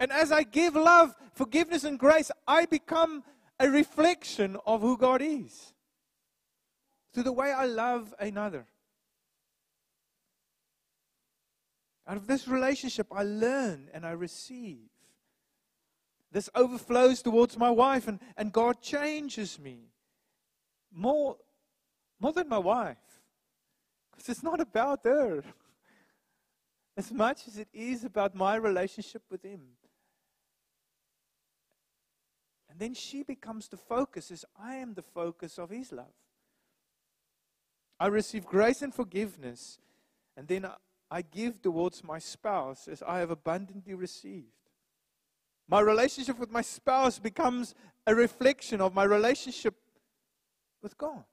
And 0.00 0.10
as 0.10 0.32
I 0.32 0.44
give 0.44 0.76
love, 0.76 1.14
forgiveness, 1.34 1.84
and 1.84 1.98
grace, 1.98 2.30
I 2.48 2.64
become 2.64 3.22
a 3.60 3.68
reflection 3.68 4.56
of 4.64 4.80
who 4.80 4.96
God 4.96 5.20
is 5.20 5.74
to 7.12 7.22
the 7.22 7.32
way 7.32 7.52
I 7.52 7.66
love 7.66 8.14
another. 8.18 8.66
Out 12.06 12.16
of 12.16 12.26
this 12.26 12.48
relationship, 12.48 13.08
I 13.12 13.24
learn 13.24 13.90
and 13.92 14.06
I 14.06 14.12
receive. 14.12 14.88
This 16.34 16.50
overflows 16.56 17.22
towards 17.22 17.56
my 17.56 17.70
wife, 17.70 18.08
and, 18.08 18.18
and 18.36 18.52
God 18.52 18.82
changes 18.82 19.56
me 19.56 19.92
more, 20.92 21.36
more 22.18 22.32
than 22.32 22.48
my 22.48 22.58
wife. 22.58 22.96
Because 24.10 24.28
it's 24.28 24.42
not 24.42 24.60
about 24.60 25.04
her 25.04 25.44
as 26.96 27.12
much 27.12 27.46
as 27.46 27.56
it 27.56 27.68
is 27.72 28.02
about 28.02 28.34
my 28.34 28.56
relationship 28.56 29.22
with 29.30 29.44
Him. 29.44 29.60
And 32.68 32.80
then 32.80 32.94
she 32.94 33.22
becomes 33.22 33.68
the 33.68 33.76
focus, 33.76 34.32
as 34.32 34.44
I 34.60 34.74
am 34.74 34.94
the 34.94 35.02
focus 35.02 35.56
of 35.56 35.70
His 35.70 35.92
love. 35.92 36.16
I 38.00 38.08
receive 38.08 38.44
grace 38.44 38.82
and 38.82 38.92
forgiveness, 38.92 39.78
and 40.36 40.48
then 40.48 40.66
I 41.12 41.22
give 41.22 41.62
towards 41.62 42.02
my 42.02 42.18
spouse 42.18 42.88
as 42.88 43.04
I 43.04 43.20
have 43.20 43.30
abundantly 43.30 43.94
received. 43.94 44.63
My 45.68 45.80
relationship 45.80 46.38
with 46.38 46.50
my 46.50 46.62
spouse 46.62 47.18
becomes 47.18 47.74
a 48.06 48.14
reflection 48.14 48.80
of 48.80 48.94
my 48.94 49.04
relationship 49.04 49.74
with 50.82 50.96
God. 50.98 51.24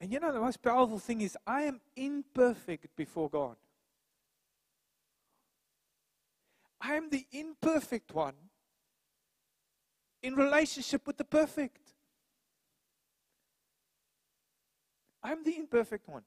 And 0.00 0.12
you 0.12 0.18
know, 0.18 0.32
the 0.32 0.40
most 0.40 0.62
powerful 0.62 0.98
thing 0.98 1.20
is 1.20 1.36
I 1.46 1.62
am 1.62 1.80
imperfect 1.94 2.96
before 2.96 3.28
God. 3.28 3.56
I 6.80 6.94
am 6.94 7.10
the 7.10 7.24
imperfect 7.30 8.12
one 8.12 8.34
in 10.22 10.34
relationship 10.34 11.06
with 11.06 11.18
the 11.18 11.24
perfect. 11.24 11.94
I'm 15.22 15.44
the 15.44 15.56
imperfect 15.56 16.08
one. 16.08 16.22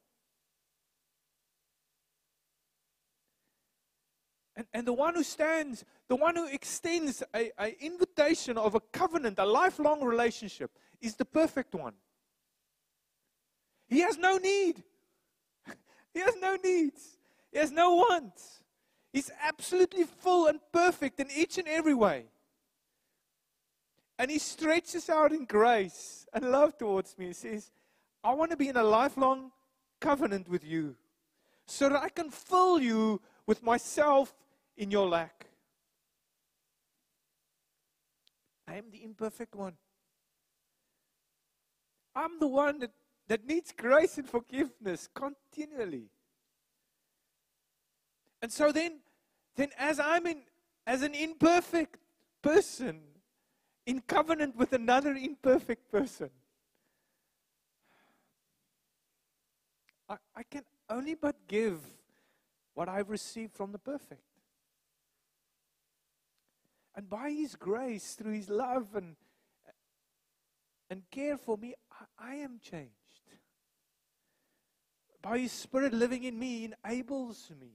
And, 4.56 4.68
and 4.74 4.88
the 4.88 4.94
one 4.94 5.16
who 5.16 5.24
stands, 5.24 5.84
the 6.08 6.16
one 6.16 6.36
who 6.36 6.48
extends 6.48 7.22
a, 7.36 7.52
a 7.60 7.76
invitation 7.84 8.58
of 8.58 8.76
a 8.76 8.80
covenant, 8.80 9.38
a 9.40 9.46
lifelong 9.46 10.04
relationship, 10.04 10.72
is 11.02 11.16
the 11.16 11.26
perfect 11.26 11.76
one. 11.76 11.94
He 13.88 14.00
has 14.00 14.18
no 14.18 14.38
need. 14.38 14.84
he 16.14 16.20
has 16.20 16.36
no 16.42 16.58
needs. 16.64 17.18
He 17.52 17.60
has 17.60 17.72
no 17.72 17.96
wants. 17.96 18.64
He's 19.12 19.32
absolutely 19.42 20.04
full 20.04 20.48
and 20.48 20.60
perfect 20.72 21.20
in 21.20 21.28
each 21.36 21.58
and 21.58 21.68
every 21.68 21.94
way. 21.94 22.26
And 24.18 24.32
he 24.32 24.40
stretches 24.40 25.10
out 25.10 25.32
in 25.32 25.46
grace 25.46 26.26
and 26.34 26.52
love 26.52 26.78
towards 26.78 27.18
me. 27.18 27.28
He 27.28 27.34
says, 27.34 27.72
I 28.24 28.34
want 28.34 28.52
to 28.52 28.58
be 28.58 28.70
in 28.70 28.78
a 28.78 28.84
lifelong 28.84 29.52
covenant 30.00 30.48
with 30.48 30.64
you 30.64 30.96
so 31.66 31.90
that 31.90 32.02
I 32.02 32.10
can 32.10 32.30
fill 32.30 32.80
you 32.80 33.22
with 33.46 33.62
myself 33.62 34.34
in 34.78 34.92
your 34.92 35.08
lack. 35.08 35.46
I 38.68 38.76
am 38.76 38.86
the 38.92 39.04
imperfect 39.04 39.56
one. 39.56 39.74
I'm 42.16 42.40
the 42.40 42.48
one 42.48 42.80
that, 42.80 42.92
that 43.28 43.46
needs 43.46 43.72
grace 43.72 44.18
and 44.18 44.28
forgiveness 44.28 45.08
continually. 45.14 46.10
And 48.42 48.52
so 48.52 48.72
then, 48.72 49.00
then 49.56 49.70
as 49.78 50.00
I'm 50.00 50.26
in 50.28 50.42
as 50.88 51.02
an 51.02 51.16
imperfect 51.16 51.98
person 52.44 53.00
in 53.88 54.02
covenant 54.02 54.56
with 54.56 54.72
another 54.74 55.14
imperfect 55.14 55.92
person, 55.92 56.30
I, 60.08 60.18
I 60.36 60.44
can 60.44 60.64
only 60.90 61.16
but 61.16 61.36
give 61.48 61.80
what 62.76 62.88
I've 62.88 63.10
received 63.10 63.54
from 63.54 63.72
the 63.72 63.80
perfect. 63.80 64.22
And 66.96 67.10
by 67.10 67.30
His 67.32 67.56
grace, 67.56 68.14
through 68.14 68.34
His 68.34 68.50
love 68.50 68.96
and, 68.96 69.16
and 70.90 71.04
care 71.12 71.38
for 71.38 71.58
me, 71.58 71.76
I, 72.20 72.32
I 72.32 72.36
am 72.36 72.60
changed. 72.62 72.92
By 75.22 75.40
His 75.40 75.52
Spirit 75.52 75.94
living 75.94 76.24
in 76.24 76.40
me, 76.40 76.72
enables 76.86 77.52
me 77.60 77.72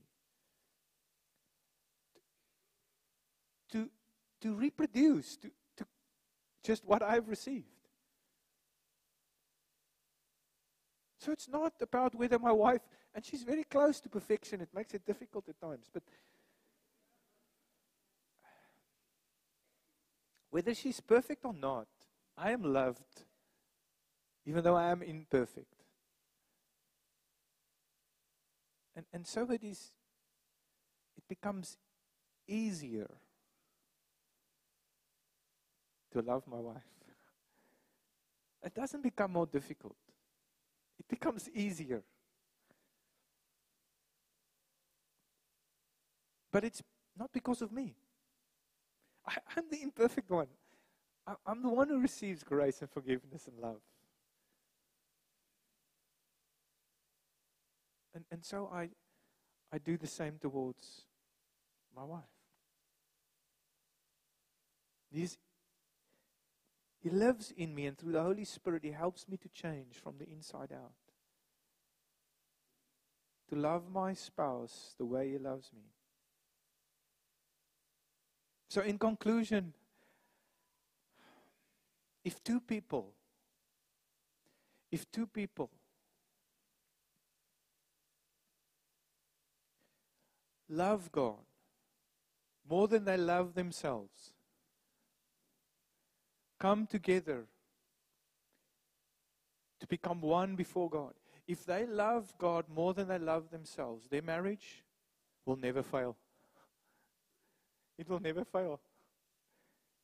to, 3.73 3.91
to 4.41 4.55
reproduce, 4.55 5.37
to, 5.37 5.51
to 5.77 5.87
just 6.65 6.85
what 6.85 7.03
I've 7.03 7.29
received. 7.29 7.67
So 11.19 11.33
it's 11.33 11.49
not 11.49 11.75
about 11.83 12.15
whether 12.15 12.39
my 12.39 12.53
wife, 12.53 12.81
and 13.15 13.23
she's 13.23 13.43
very 13.43 13.65
close 13.65 14.01
to 14.01 14.09
perfection, 14.09 14.63
it 14.63 14.71
makes 14.75 14.95
it 14.95 15.05
difficult 15.05 15.49
at 15.51 15.61
times, 15.61 15.91
but 15.93 16.03
whether 20.51 20.75
she's 20.75 21.01
perfect 21.01 21.45
or 21.45 21.55
not, 21.55 21.87
I 22.37 22.51
am 22.51 22.63
loved, 22.63 23.25
even 24.47 24.65
though 24.65 24.77
I 24.77 24.91
am 24.91 25.03
imperfect. 25.03 25.75
And, 28.97 29.07
and 29.13 29.27
so 29.27 29.51
it 29.51 29.63
is, 29.63 29.93
it 31.17 31.25
becomes 31.29 31.77
easier 32.49 33.11
to 36.13 36.21
love 36.21 36.43
my 36.47 36.59
wife. 36.59 36.83
It 38.63 38.75
doesn't 38.75 39.03
become 39.03 39.33
more 39.33 39.47
difficult 39.47 39.97
it 41.01 41.09
becomes 41.09 41.49
easier. 41.55 42.03
But 46.53 46.65
it's 46.65 46.83
not 47.19 47.33
because 47.33 47.63
of 47.63 47.73
me. 47.73 47.95
I, 49.31 49.59
am 49.59 49.65
the 49.71 49.83
imperfect 49.83 50.31
one. 50.31 50.49
I, 51.27 51.35
I'm 51.47 51.63
the 51.63 51.71
one 51.71 51.89
who 51.89 52.01
receives 52.01 52.43
grace 52.43 52.81
and 52.81 52.91
forgiveness 52.91 53.47
and 53.47 53.59
love. 53.59 53.81
And, 58.15 58.25
and 58.31 58.45
so 58.45 58.69
I, 58.73 58.89
I 59.73 59.79
do 59.79 59.97
the 59.97 60.07
same 60.07 60.39
towards 60.41 61.03
my 61.95 62.05
wife. 62.05 62.25
He's 65.13 65.39
he 67.01 67.09
lives 67.09 67.53
in 67.57 67.75
me, 67.75 67.87
and 67.87 67.97
through 67.97 68.13
the 68.13 68.23
Holy 68.23 68.45
Spirit, 68.45 68.85
He 68.85 68.91
helps 68.91 69.27
me 69.27 69.39
to 69.39 69.49
change 69.49 69.97
from 69.97 70.19
the 70.19 70.29
inside 70.29 70.71
out. 70.73 70.93
To 73.49 73.57
love 73.57 73.91
my 73.91 74.13
spouse 74.13 74.95
the 74.99 75.07
way 75.07 75.31
He 75.31 75.39
loves 75.39 75.71
me. 75.73 75.83
So, 78.71 78.81
in 78.81 78.99
conclusion, 78.99 79.75
If 82.25 82.43
two 82.45 82.61
people, 82.61 83.13
if 84.93 85.11
two 85.11 85.27
people 85.27 85.71
love 90.69 91.11
God 91.11 91.39
more 92.69 92.89
than 92.89 93.05
they 93.05 93.17
love 93.17 93.55
themselves, 93.55 94.35
come 96.59 96.87
together 96.87 97.47
to 99.81 99.87
become 99.87 100.21
one 100.21 100.57
before 100.57 100.91
God. 100.91 101.15
If 101.47 101.65
they 101.65 101.87
love 101.87 102.35
God 102.39 102.67
more 102.69 102.93
than 102.93 103.09
they 103.09 103.19
love 103.19 103.51
themselves, 103.51 104.09
their 104.09 104.23
marriage 104.23 104.85
will 105.47 105.57
never 105.57 105.83
fail. 105.83 106.17
It 108.01 108.09
will 108.09 108.19
never 108.19 108.47
fail. 108.47 108.81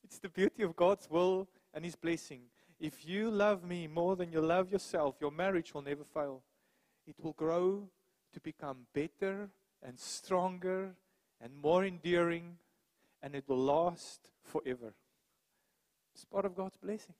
It's 0.03 0.19
the 0.19 0.29
beauty 0.29 0.61
of 0.61 0.75
God's 0.75 1.09
will 1.09 1.47
and 1.73 1.83
His 1.83 1.95
blessing. 1.95 2.41
If 2.79 3.07
you 3.07 3.31
love 3.31 3.63
me 3.63 3.87
more 3.87 4.15
than 4.15 4.31
you 4.31 4.39
love 4.39 4.71
yourself, 4.71 5.15
your 5.19 5.31
marriage 5.31 5.73
will 5.73 5.81
never 5.81 6.03
fail. 6.03 6.43
It 7.07 7.15
will 7.19 7.33
grow 7.33 7.89
to 8.33 8.39
become 8.39 8.85
better 8.93 9.49
and 9.81 9.99
stronger 9.99 10.93
and 11.41 11.57
more 11.57 11.85
enduring, 11.85 12.57
and 13.23 13.33
it 13.33 13.45
will 13.47 13.63
last 13.63 14.29
forever. 14.43 14.93
It's 16.13 16.23
part 16.23 16.45
of 16.45 16.55
God's 16.55 16.77
blessing. 16.77 17.15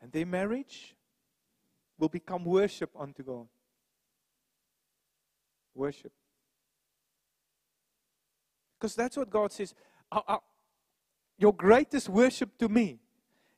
And 0.00 0.12
their 0.12 0.26
marriage 0.26 0.94
will 1.98 2.08
become 2.08 2.44
worship 2.44 2.90
unto 2.96 3.24
God. 3.24 3.48
Worship. 5.74 6.12
Because 8.78 8.94
that's 8.94 9.16
what 9.16 9.30
God 9.30 9.52
says. 9.52 9.74
Your 11.38 11.52
greatest 11.52 12.08
worship 12.08 12.56
to 12.58 12.68
me 12.68 13.00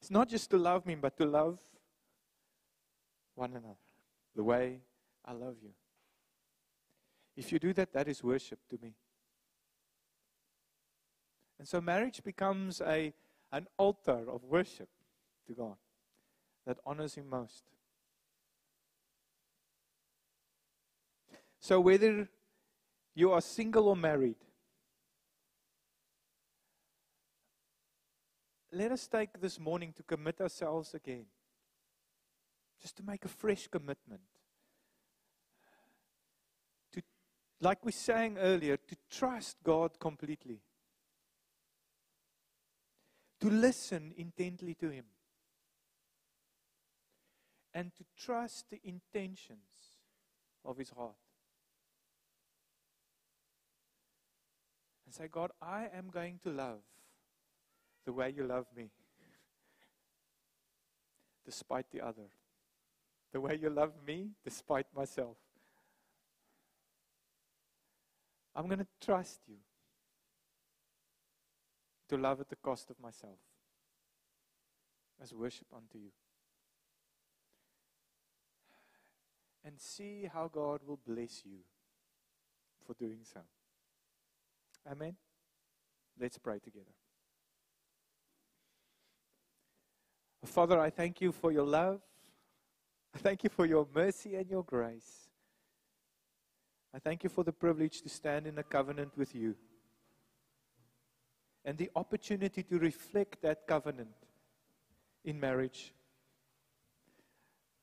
is 0.00 0.10
not 0.10 0.28
just 0.28 0.50
to 0.50 0.56
love 0.56 0.86
me, 0.86 0.94
but 0.94 1.16
to 1.18 1.26
love 1.26 1.58
one 3.34 3.50
another 3.50 3.76
the 4.34 4.42
way 4.42 4.80
I 5.24 5.32
love 5.32 5.56
you. 5.62 5.70
If 7.36 7.52
you 7.52 7.58
do 7.58 7.72
that, 7.74 7.92
that 7.92 8.08
is 8.08 8.22
worship 8.22 8.58
to 8.70 8.78
me. 8.82 8.94
And 11.58 11.68
so 11.68 11.80
marriage 11.80 12.22
becomes 12.22 12.80
a, 12.80 13.12
an 13.52 13.66
altar 13.76 14.24
of 14.30 14.44
worship 14.44 14.88
to 15.46 15.52
God 15.52 15.76
that 16.66 16.78
honors 16.84 17.14
Him 17.14 17.28
most. 17.28 17.64
So, 21.61 21.80
whether 21.80 22.28
you 23.14 23.32
are 23.32 23.40
single 23.40 23.88
or 23.88 23.96
married, 23.96 24.36
let 28.72 28.92
us 28.92 29.07
take 29.07 29.40
this 29.40 29.59
morning 29.59 29.92
to 29.96 30.02
commit 30.02 30.40
ourselves 30.40 30.94
again. 30.94 31.26
Just 32.80 32.96
to 32.98 33.02
make 33.02 33.24
a 33.24 33.28
fresh 33.28 33.66
commitment. 33.68 34.20
To, 36.92 37.02
like 37.61 37.84
we 37.84 37.92
sang 37.92 38.36
earlier, 38.36 38.76
to 38.76 38.96
trust 39.11 39.57
God 39.64 39.98
completely. 39.98 40.61
To 43.40 43.48
listen 43.48 44.12
intently 44.16 44.74
to 44.74 44.90
Him. 44.90 45.07
And 47.72 47.94
to 47.94 48.04
trust 48.16 48.66
the 48.70 48.80
intentions 48.84 49.98
of 50.64 50.76
His 50.76 50.90
heart. 50.90 51.16
And 55.07 55.14
say, 55.14 55.28
God, 55.30 55.52
I 55.62 55.88
am 55.96 56.09
going 56.11 56.40
to 56.42 56.50
love 56.50 56.80
the 58.04 58.12
way 58.12 58.32
you 58.36 58.44
love 58.44 58.66
me, 58.76 58.90
despite 61.44 61.86
the 61.92 62.00
other. 62.00 62.28
The 63.32 63.40
way 63.40 63.59
you 63.61 63.70
love 63.70 63.92
me, 64.07 64.30
despite 64.44 64.86
myself. 64.94 65.36
I'm 68.54 68.66
going 68.66 68.78
to 68.78 68.86
trust 69.04 69.40
you 69.46 69.57
to 72.09 72.16
love 72.16 72.40
at 72.40 72.48
the 72.48 72.57
cost 72.57 72.90
of 72.90 72.98
myself 73.00 73.38
as 75.22 75.34
worship 75.34 75.66
unto 75.74 75.98
you. 75.98 76.11
And 79.64 79.78
see 79.80 80.28
how 80.32 80.48
God 80.48 80.80
will 80.86 81.00
bless 81.07 81.42
you 81.44 81.59
for 82.86 82.94
doing 82.94 83.18
so. 83.22 83.40
Amen. 84.91 85.16
Let's 86.20 86.39
pray 86.39 86.59
together. 86.59 86.84
Father, 90.45 90.78
I 90.78 90.91
thank 90.91 91.20
you 91.20 91.32
for 91.32 91.51
your 91.51 91.66
love. 91.66 92.01
I 93.14 93.18
thank 93.18 93.43
you 93.45 93.51
for 93.51 93.66
your 93.66 93.87
mercy 93.95 94.37
and 94.37 94.49
your 94.49 94.62
grace. 94.62 95.28
I 96.95 96.99
thank 96.99 97.24
you 97.24 97.30
for 97.30 97.45
the 97.45 97.53
privilege 97.53 98.01
to 98.03 98.09
stand 98.09 98.47
in 98.47 98.59
a 98.59 98.62
covenant 98.62 99.12
with 99.16 99.34
you 99.34 99.57
and 101.64 101.76
the 101.76 101.91
opportunity 101.97 102.62
to 102.62 102.78
reflect 102.78 103.43
that 103.43 103.66
covenant 103.66 104.14
in 105.24 105.39
marriage. 105.39 105.93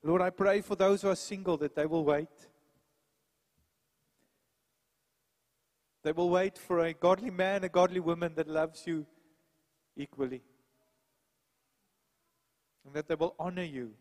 Lord, 0.01 0.21
I 0.21 0.29
pray 0.29 0.61
for 0.61 0.75
those 0.75 1.01
who 1.01 1.09
are 1.09 1.15
single 1.15 1.57
that 1.57 1.75
they 1.75 1.85
will 1.85 2.05
wait. 2.05 2.29
They 6.03 6.11
will 6.11 6.29
wait 6.29 6.57
for 6.57 6.79
a 6.79 6.93
godly 6.93 7.31
man, 7.31 7.63
a 7.63 7.69
godly 7.69 7.99
woman 7.99 8.33
that 8.35 8.47
loves 8.47 8.85
you 8.85 9.05
equally 9.95 10.41
and 12.85 12.93
that 12.93 13.07
they 13.07 13.15
will 13.15 13.35
honor 13.39 13.63
you 13.63 13.91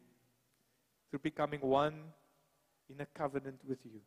through 1.11 1.20
becoming 1.20 1.61
one 1.61 1.94
in 2.88 3.00
a 3.00 3.07
covenant 3.07 3.61
with 3.66 3.78
you. 3.84 4.00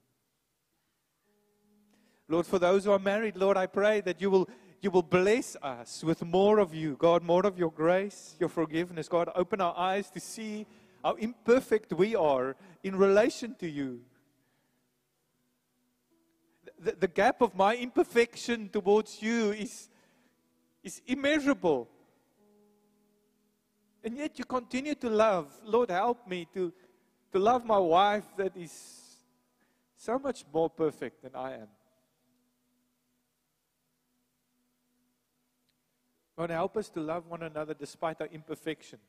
Lord, 2.28 2.46
for 2.46 2.60
those 2.60 2.86
who 2.86 2.92
are 2.92 3.00
married, 3.00 3.36
Lord, 3.36 3.56
I 3.56 3.68
pray 3.68 4.02
that 4.02 4.20
you 4.20 4.32
will, 4.32 4.50
you 4.82 4.90
will 4.90 5.04
bless 5.04 5.56
us 5.62 6.04
with 6.04 6.24
more 6.24 6.60
of 6.60 6.74
you. 6.74 6.96
God, 6.98 7.24
more 7.24 7.46
of 7.46 7.58
your 7.58 7.72
grace, 7.72 8.36
your 8.40 8.50
forgiveness. 8.50 9.08
God, 9.08 9.30
open 9.36 9.62
our 9.62 9.78
eyes 9.78 10.10
to 10.10 10.20
see 10.20 10.66
how 11.04 11.14
imperfect 11.14 11.94
we 11.94 12.16
are 12.16 12.56
in 12.84 12.96
relation 12.96 13.56
to 13.60 13.70
you. 13.70 14.02
The, 16.80 16.92
the 17.00 17.08
gap 17.08 17.42
of 17.42 17.56
my 17.56 17.76
imperfection 17.76 18.70
towards 18.70 19.22
you 19.22 19.52
is, 19.52 19.90
is 20.84 21.02
immeasurable. 21.08 21.88
And 24.04 24.18
yet 24.18 24.38
you 24.38 24.46
continue 24.46 24.96
to 24.96 25.10
love. 25.10 25.48
Lord, 25.64 25.90
help 25.90 26.28
me 26.28 26.48
to, 26.54 26.72
to 27.32 27.40
love 27.40 27.66
my 27.66 27.78
wife 27.78 28.26
that 28.38 28.56
is 28.56 28.72
so 29.96 30.20
much 30.20 30.46
more 30.54 30.70
perfect 30.70 31.24
than 31.24 31.36
I 31.36 31.54
am. 31.54 31.68
Lord, 36.38 36.52
help 36.52 36.76
us 36.78 36.90
to 36.90 37.00
love 37.00 37.28
one 37.28 37.44
another 37.44 37.74
despite 37.74 38.20
our 38.20 38.28
imperfection. 38.28 39.00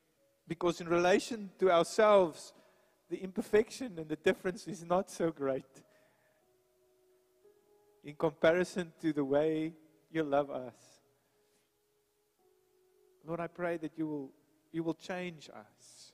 Because 0.46 0.80
in 0.80 0.88
relation 0.88 1.50
to 1.58 1.70
ourselves, 1.70 2.52
the 3.10 3.16
imperfection 3.16 3.98
and 3.98 4.08
the 4.08 4.16
difference 4.16 4.66
is 4.68 4.84
not 4.84 5.10
so 5.10 5.30
great 5.30 5.82
in 8.07 8.14
comparison 8.14 8.92
to 9.00 9.12
the 9.12 9.24
way 9.24 9.74
you 10.12 10.22
love 10.22 10.48
us. 10.48 10.74
Lord, 13.26 13.40
I 13.40 13.48
pray 13.48 13.76
that 13.78 13.98
you 13.98 14.07
will 14.07 14.30
you 14.72 14.84
will 14.84 14.94
change 14.94 15.50
us. 15.50 16.12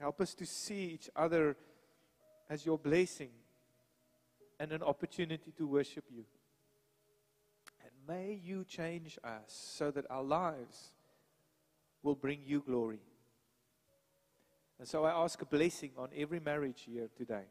Help 0.00 0.20
us 0.20 0.34
to 0.34 0.44
see 0.44 0.90
each 0.94 1.08
other 1.14 1.56
as 2.48 2.66
your 2.66 2.78
blessing 2.78 3.30
and 4.58 4.72
an 4.72 4.82
opportunity 4.82 5.52
to 5.56 5.66
worship 5.66 6.04
you. 6.10 6.24
And 7.84 7.90
may 8.08 8.40
you 8.42 8.64
change 8.64 9.18
us 9.22 9.44
so 9.76 9.90
that 9.92 10.06
our 10.10 10.24
lives 10.24 10.92
will 12.02 12.16
bring 12.16 12.40
you 12.44 12.60
glory. 12.66 13.00
And 14.78 14.88
so 14.88 15.04
I 15.04 15.12
ask 15.12 15.40
a 15.42 15.46
blessing 15.46 15.92
on 15.96 16.08
every 16.16 16.40
marriage 16.40 16.82
here 16.86 17.08
today. 17.16 17.44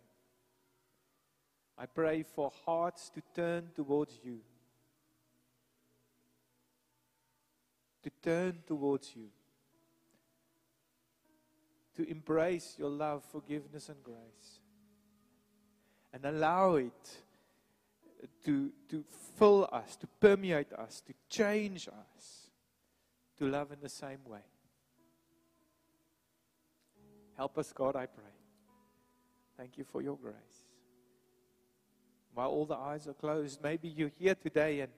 I 1.80 1.86
pray 1.86 2.24
for 2.24 2.52
hearts 2.66 3.10
to 3.12 3.22
turn 3.34 3.70
towards 3.76 4.20
you. 4.24 4.40
To 8.04 8.12
turn 8.22 8.60
towards 8.68 9.16
you 9.16 9.30
to 12.00 12.10
embrace 12.10 12.76
your 12.78 12.90
love, 12.90 13.26
forgiveness, 13.26 13.90
and 13.90 14.02
grace. 14.02 14.62
And 16.14 16.24
allow 16.24 16.76
it 16.76 17.18
to, 18.46 18.72
to 18.88 19.04
fill 19.36 19.68
us, 19.70 19.98
to 19.98 20.08
permeate 20.08 20.72
us, 20.72 21.02
to 21.08 21.14
change 21.30 21.90
us, 21.90 22.50
to 23.38 23.50
love 23.50 23.74
in 23.74 23.80
the 23.82 23.90
same 23.90 24.20
way. 24.26 24.40
Help 27.36 27.58
us, 27.58 27.74
God, 27.74 27.98
I 27.98 28.06
pray. 28.06 28.24
Thank 29.58 29.78
you 29.78 29.84
for 29.84 30.02
your 30.02 30.16
grace. 30.16 30.69
While 32.40 32.52
all 32.52 32.66
the 32.66 32.78
eyes 32.78 33.06
are 33.06 33.14
closed, 33.14 33.62
maybe 33.62 33.90
you're 33.90 34.14
here 34.18 34.34
today 34.34 34.80
and 34.80 34.90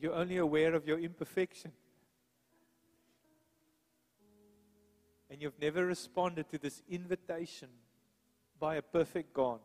you're 0.00 0.14
only 0.14 0.38
aware 0.38 0.74
of 0.74 0.86
your 0.86 0.98
imperfection. 0.98 1.72
And 5.28 5.42
you've 5.42 5.60
never 5.60 5.84
responded 5.84 6.48
to 6.48 6.56
this 6.56 6.82
invitation 6.88 7.68
by 8.58 8.76
a 8.76 8.80
perfect 8.80 9.34
God 9.34 9.60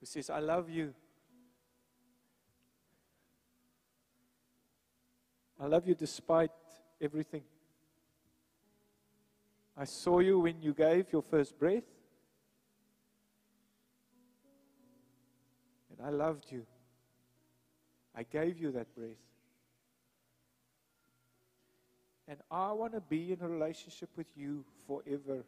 who 0.00 0.06
says, 0.06 0.28
I 0.28 0.40
love 0.40 0.68
you. 0.68 0.92
I 5.60 5.66
love 5.66 5.86
you 5.86 5.94
despite 5.94 6.50
everything. 7.00 7.44
I 9.76 9.84
saw 9.84 10.18
you 10.18 10.40
when 10.40 10.60
you 10.60 10.74
gave 10.74 11.12
your 11.12 11.22
first 11.22 11.56
breath. 11.56 11.84
I 16.04 16.10
loved 16.10 16.46
you. 16.50 16.66
I 18.14 18.24
gave 18.24 18.58
you 18.58 18.72
that 18.72 18.94
breath. 18.94 19.10
And 22.28 22.38
I 22.50 22.72
want 22.72 22.92
to 22.92 23.00
be 23.00 23.32
in 23.32 23.38
a 23.42 23.48
relationship 23.48 24.10
with 24.16 24.26
you 24.36 24.64
forever. 24.86 25.44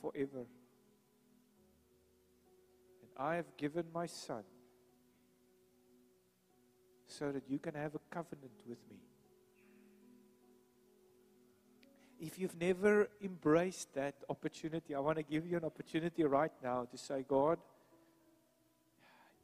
Forever. 0.00 0.46
And 3.02 3.10
I 3.16 3.36
have 3.36 3.56
given 3.56 3.84
my 3.92 4.06
son 4.06 4.42
so 7.06 7.32
that 7.32 7.42
you 7.48 7.58
can 7.58 7.74
have 7.74 7.94
a 7.94 8.00
covenant 8.10 8.52
with 8.66 8.78
me. 8.90 8.96
If 12.20 12.38
you've 12.38 12.58
never 12.60 13.08
embraced 13.22 13.94
that 13.94 14.14
opportunity, 14.28 14.94
I 14.94 15.00
want 15.00 15.16
to 15.16 15.22
give 15.22 15.46
you 15.46 15.56
an 15.56 15.64
opportunity 15.64 16.22
right 16.24 16.52
now 16.62 16.86
to 16.90 16.98
say, 16.98 17.24
God, 17.26 17.58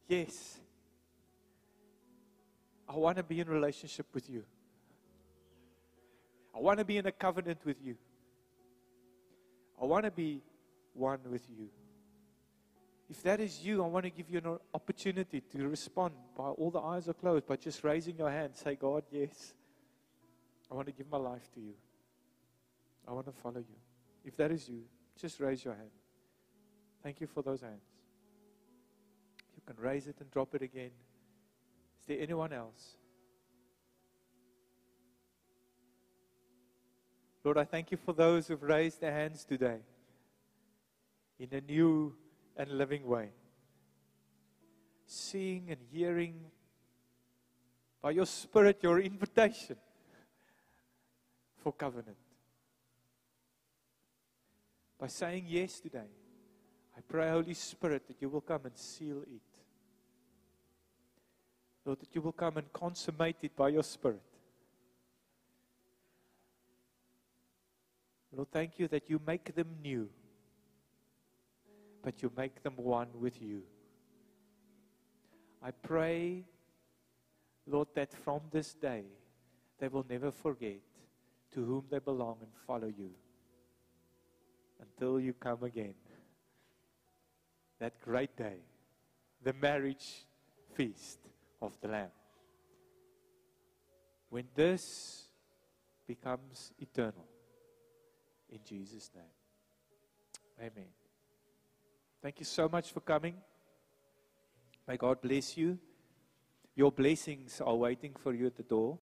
yes, 0.09 0.59
I 2.89 2.97
want 2.97 3.17
to 3.17 3.23
be 3.23 3.41
in 3.41 3.49
relationship 3.49 4.07
with 4.13 4.31
you. 4.31 4.45
I 6.55 6.61
want 6.61 6.79
to 6.79 6.85
be 6.85 6.97
in 6.97 7.07
a 7.07 7.13
covenant 7.13 7.59
with 7.65 7.77
you. 7.83 7.97
I 9.81 9.85
want 9.85 10.05
to 10.05 10.11
be 10.11 10.41
one 10.95 11.19
with 11.31 11.47
you. 11.51 11.69
If 13.09 13.23
that 13.23 13.41
is 13.41 13.65
you, 13.65 13.85
I 13.85 13.87
want 13.87 14.05
to 14.05 14.11
give 14.11 14.29
you 14.31 14.39
an 14.39 14.59
opportunity 14.75 15.41
to 15.41 15.69
respond 15.69 16.15
while 16.35 16.53
all 16.53 16.71
the 16.71 16.81
eyes 16.81 17.09
are 17.09 17.15
closed 17.15 17.47
by 17.47 17.57
just 17.57 17.85
raising 17.85 18.17
your 18.17 18.31
hand. 18.31 18.57
Say, 18.57 18.75
God, 18.75 19.05
yes, 19.13 19.55
I 20.71 20.75
want 20.75 20.87
to 20.87 20.93
give 20.93 21.09
my 21.11 21.19
life 21.19 21.49
to 21.55 21.61
you. 21.61 21.75
I 23.07 23.13
want 23.13 23.27
to 23.27 23.33
follow 23.33 23.59
you. 23.59 23.77
If 24.25 24.37
that 24.39 24.51
is 24.51 24.69
you, 24.69 24.83
just 25.21 25.39
raise 25.39 25.65
your 25.65 25.75
hand. 25.75 25.91
Thank 27.03 27.21
you 27.21 27.29
for 27.29 27.43
those 27.43 27.61
hands. 27.61 27.96
Can 29.67 29.77
raise 29.79 30.07
it 30.07 30.17
and 30.21 30.31
drop 30.31 30.55
it 30.55 30.63
again. 30.63 30.91
Is 32.01 32.07
there 32.07 32.19
anyone 32.21 32.53
else? 32.53 32.97
Lord, 37.43 37.59
I 37.59 37.65
thank 37.65 37.91
you 37.91 37.97
for 37.97 38.13
those 38.13 38.49
who've 38.49 38.63
raised 38.63 39.01
their 39.01 39.13
hands 39.13 39.45
today 39.45 39.79
in 41.39 41.49
a 41.53 41.61
new 41.61 42.15
and 42.57 42.71
living 42.71 43.07
way. 43.07 43.31
Seeing 45.07 45.71
and 45.71 45.79
hearing 45.93 46.35
by 48.03 48.13
your 48.13 48.27
Spirit 48.27 48.79
your 48.83 49.01
invitation 49.01 49.77
for 51.57 51.73
covenant. 51.73 52.17
By 54.99 55.09
saying 55.09 55.45
yes 55.47 55.81
today, 55.81 56.11
I 56.97 57.01
pray, 57.07 57.29
Holy 57.31 57.55
Spirit, 57.55 58.09
that 58.09 58.21
you 58.21 58.29
will 58.29 58.41
come 58.41 58.63
and 58.65 58.77
seal 58.77 59.23
it. 59.23 59.56
Lord, 61.87 62.01
that 62.01 62.13
you 62.15 62.21
will 62.21 62.33
come 62.33 62.57
and 62.57 62.71
consummate 62.73 63.37
it 63.43 63.55
by 63.55 63.69
your 63.69 63.85
Spirit. 63.85 64.21
Lord, 68.33 68.51
thank 68.51 68.81
you 68.81 68.89
that 68.89 69.09
you 69.09 69.21
make 69.25 69.55
them 69.55 69.69
new, 69.81 70.09
but 72.03 72.21
you 72.23 72.33
make 72.37 72.61
them 72.65 72.75
one 72.77 73.07
with 73.15 73.41
you. 73.41 73.63
I 75.63 75.71
pray, 75.71 76.45
Lord, 77.69 77.89
that 77.95 78.13
from 78.13 78.41
this 78.51 78.75
day 78.75 79.05
they 79.79 79.87
will 79.87 80.05
never 80.11 80.33
forget 80.33 80.81
to 81.53 81.65
whom 81.65 81.85
they 81.89 82.01
belong 82.01 82.39
and 82.41 82.51
follow 82.67 82.89
you 82.89 83.11
until 84.81 85.21
you 85.21 85.35
come 85.35 85.63
again. 85.63 85.95
That 87.79 88.01
great 88.01 88.37
day, 88.37 88.57
the 89.43 89.53
marriage 89.53 90.27
feast 90.75 91.21
of 91.61 91.79
the 91.81 91.89
Lamb. 91.89 92.11
When 94.29 94.45
this 94.55 95.29
becomes 96.07 96.73
eternal, 96.79 97.27
in 98.51 98.61
Jesus' 98.65 99.11
name. 99.15 99.25
Amen. 100.61 100.89
Thank 102.23 102.39
you 102.39 102.47
so 102.47 102.69
much 102.69 102.93
for 102.93 103.01
coming. 103.01 103.35
May 104.87 104.97
God 104.97 105.21
bless 105.21 105.57
you. 105.57 105.79
Your 106.75 106.93
blessings 106.93 107.61
are 107.61 107.75
waiting 107.75 108.15
for 108.23 108.33
you 108.33 108.47
at 108.47 108.57
the 108.57 108.63
door. 108.63 108.95